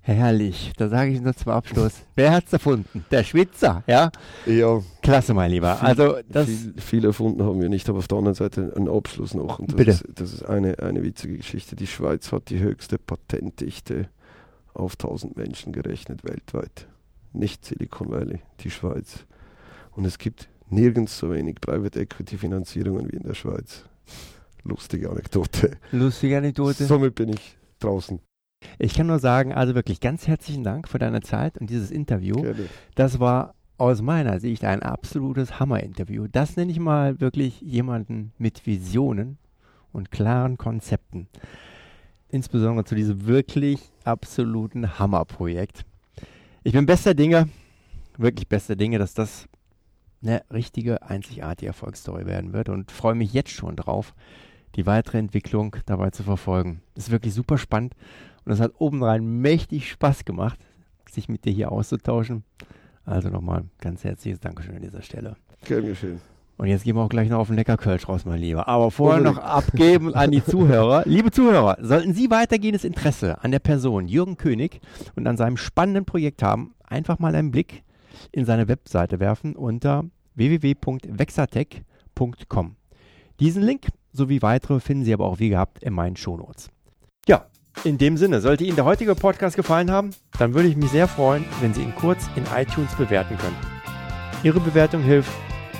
Herrlich, 0.00 0.72
da 0.76 0.88
sage 0.88 1.12
ich 1.12 1.20
nur 1.20 1.32
zum 1.34 1.52
Abschluss. 1.52 1.92
Wer 2.16 2.32
hat 2.32 2.46
es 2.46 2.52
erfunden? 2.52 3.04
Der 3.10 3.22
Schwitzer, 3.22 3.84
ja? 3.86 4.10
Ja. 4.46 4.82
Klasse, 5.00 5.32
mein 5.32 5.52
Lieber. 5.52 5.76
Viel, 5.76 5.86
also 5.86 6.16
das 6.28 6.46
viel, 6.46 6.74
viel, 6.76 7.04
erfunden 7.04 7.44
haben 7.44 7.62
wir 7.62 7.68
nicht, 7.68 7.88
aber 7.88 7.98
auf 7.98 8.08
der 8.08 8.18
anderen 8.18 8.34
Seite 8.34 8.72
einen 8.76 8.88
Abschluss 8.88 9.32
noch. 9.32 9.60
Und 9.60 9.70
das 9.70 9.76
Bitte. 9.76 9.90
Ist, 9.92 10.04
das 10.12 10.32
ist 10.34 10.42
eine, 10.44 10.80
eine 10.80 11.04
witzige 11.04 11.36
Geschichte. 11.36 11.76
Die 11.76 11.86
Schweiz 11.86 12.32
hat 12.32 12.50
die 12.50 12.58
höchste 12.58 12.98
Patentdichte 12.98 14.08
auf 14.74 14.94
1000 14.94 15.36
Menschen 15.36 15.72
gerechnet 15.72 16.24
weltweit 16.24 16.88
nicht 17.34 17.64
Silicon 17.64 18.10
Valley, 18.10 18.40
die 18.60 18.70
Schweiz. 18.70 19.26
Und 19.92 20.04
es 20.04 20.18
gibt 20.18 20.48
nirgends 20.68 21.18
so 21.18 21.30
wenig 21.30 21.60
Private 21.60 22.00
Equity 22.00 22.38
Finanzierungen 22.38 23.10
wie 23.12 23.16
in 23.16 23.24
der 23.24 23.34
Schweiz. 23.34 23.84
Lustige 24.64 25.10
Anekdote. 25.10 25.76
Lustige 25.90 26.38
Anekdote. 26.38 26.84
Somit 26.84 27.14
bin 27.14 27.30
ich 27.30 27.58
draußen. 27.80 28.20
Ich 28.78 28.94
kann 28.94 29.08
nur 29.08 29.18
sagen, 29.18 29.52
also 29.52 29.74
wirklich 29.74 30.00
ganz 30.00 30.26
herzlichen 30.28 30.62
Dank 30.64 30.88
für 30.88 30.98
deine 30.98 31.20
Zeit 31.20 31.58
und 31.58 31.68
dieses 31.68 31.90
Interview. 31.90 32.40
Gerne. 32.40 32.68
Das 32.94 33.18
war 33.18 33.54
aus 33.76 34.02
meiner 34.02 34.38
Sicht 34.38 34.64
ein 34.64 34.82
absolutes 34.82 35.58
Hammer-Interview. 35.58 36.28
Das 36.30 36.56
nenne 36.56 36.70
ich 36.70 36.78
mal 36.78 37.20
wirklich 37.20 37.60
jemanden 37.60 38.32
mit 38.38 38.66
Visionen 38.66 39.38
und 39.92 40.10
klaren 40.12 40.56
Konzepten. 40.56 41.26
Insbesondere 42.28 42.84
zu 42.84 42.94
diesem 42.94 43.26
wirklich 43.26 43.90
absoluten 44.04 44.98
Hammerprojekt. 44.98 45.84
Ich 46.64 46.74
bin 46.74 46.86
bester 46.86 47.12
Dinge, 47.12 47.48
wirklich 48.18 48.46
bester 48.46 48.76
Dinge, 48.76 49.00
dass 49.00 49.14
das 49.14 49.48
eine 50.22 50.44
richtige, 50.52 51.02
einzigartige 51.02 51.66
Erfolgsstory 51.66 52.24
werden 52.24 52.52
wird 52.52 52.68
und 52.68 52.92
freue 52.92 53.16
mich 53.16 53.32
jetzt 53.32 53.50
schon 53.50 53.74
drauf, 53.74 54.14
die 54.76 54.86
weitere 54.86 55.18
Entwicklung 55.18 55.74
dabei 55.86 56.10
zu 56.10 56.22
verfolgen. 56.22 56.80
Das 56.94 57.06
ist 57.06 57.10
wirklich 57.10 57.34
super 57.34 57.58
spannend 57.58 57.96
und 58.44 58.52
es 58.52 58.60
hat 58.60 58.74
obendrein 58.78 59.26
mächtig 59.40 59.90
Spaß 59.90 60.24
gemacht, 60.24 60.60
sich 61.10 61.28
mit 61.28 61.44
dir 61.44 61.52
hier 61.52 61.72
auszutauschen. 61.72 62.44
Also 63.04 63.28
nochmal 63.28 63.64
ganz 63.78 64.04
herzliches 64.04 64.38
Dankeschön 64.38 64.76
an 64.76 64.82
dieser 64.82 65.02
Stelle. 65.02 65.36
Gern 65.64 65.84
geschehen. 65.84 66.20
Und 66.62 66.68
jetzt 66.68 66.84
gehen 66.84 66.94
wir 66.94 67.02
auch 67.02 67.08
gleich 67.08 67.28
noch 67.28 67.40
auf 67.40 67.48
den 67.48 67.56
Lecker 67.56 67.76
Kölsch 67.76 68.08
raus, 68.08 68.24
mein 68.24 68.38
Lieber. 68.38 68.68
Aber 68.68 68.92
vorher 68.92 69.20
noch 69.20 69.38
abgeben 69.38 70.14
an 70.14 70.30
die 70.30 70.44
Zuhörer. 70.44 71.02
Liebe 71.06 71.32
Zuhörer, 71.32 71.76
sollten 71.80 72.14
Sie 72.14 72.30
weitergehendes 72.30 72.84
Interesse 72.84 73.42
an 73.42 73.50
der 73.50 73.58
Person 73.58 74.06
Jürgen 74.06 74.36
König 74.36 74.80
und 75.16 75.26
an 75.26 75.36
seinem 75.36 75.56
spannenden 75.56 76.04
Projekt 76.04 76.40
haben, 76.40 76.76
einfach 76.84 77.18
mal 77.18 77.34
einen 77.34 77.50
Blick 77.50 77.82
in 78.30 78.44
seine 78.44 78.68
Webseite 78.68 79.18
werfen 79.18 79.56
unter 79.56 80.04
www.vexatech.com. 80.36 82.76
Diesen 83.40 83.62
Link 83.64 83.88
sowie 84.12 84.40
weitere 84.40 84.78
finden 84.78 85.04
Sie 85.04 85.14
aber 85.14 85.26
auch 85.26 85.40
wie 85.40 85.48
gehabt 85.48 85.82
in 85.82 85.94
meinen 85.94 86.14
Shownotes. 86.14 86.70
Ja, 87.26 87.46
in 87.82 87.98
dem 87.98 88.16
Sinne, 88.16 88.40
sollte 88.40 88.62
Ihnen 88.62 88.76
der 88.76 88.84
heutige 88.84 89.16
Podcast 89.16 89.56
gefallen 89.56 89.90
haben, 89.90 90.10
dann 90.38 90.54
würde 90.54 90.68
ich 90.68 90.76
mich 90.76 90.92
sehr 90.92 91.08
freuen, 91.08 91.44
wenn 91.60 91.74
Sie 91.74 91.82
ihn 91.82 91.96
kurz 91.96 92.28
in 92.36 92.44
iTunes 92.56 92.94
bewerten 92.94 93.36
können. 93.36 93.56
Ihre 94.44 94.60
Bewertung 94.60 95.02
hilft, 95.02 95.32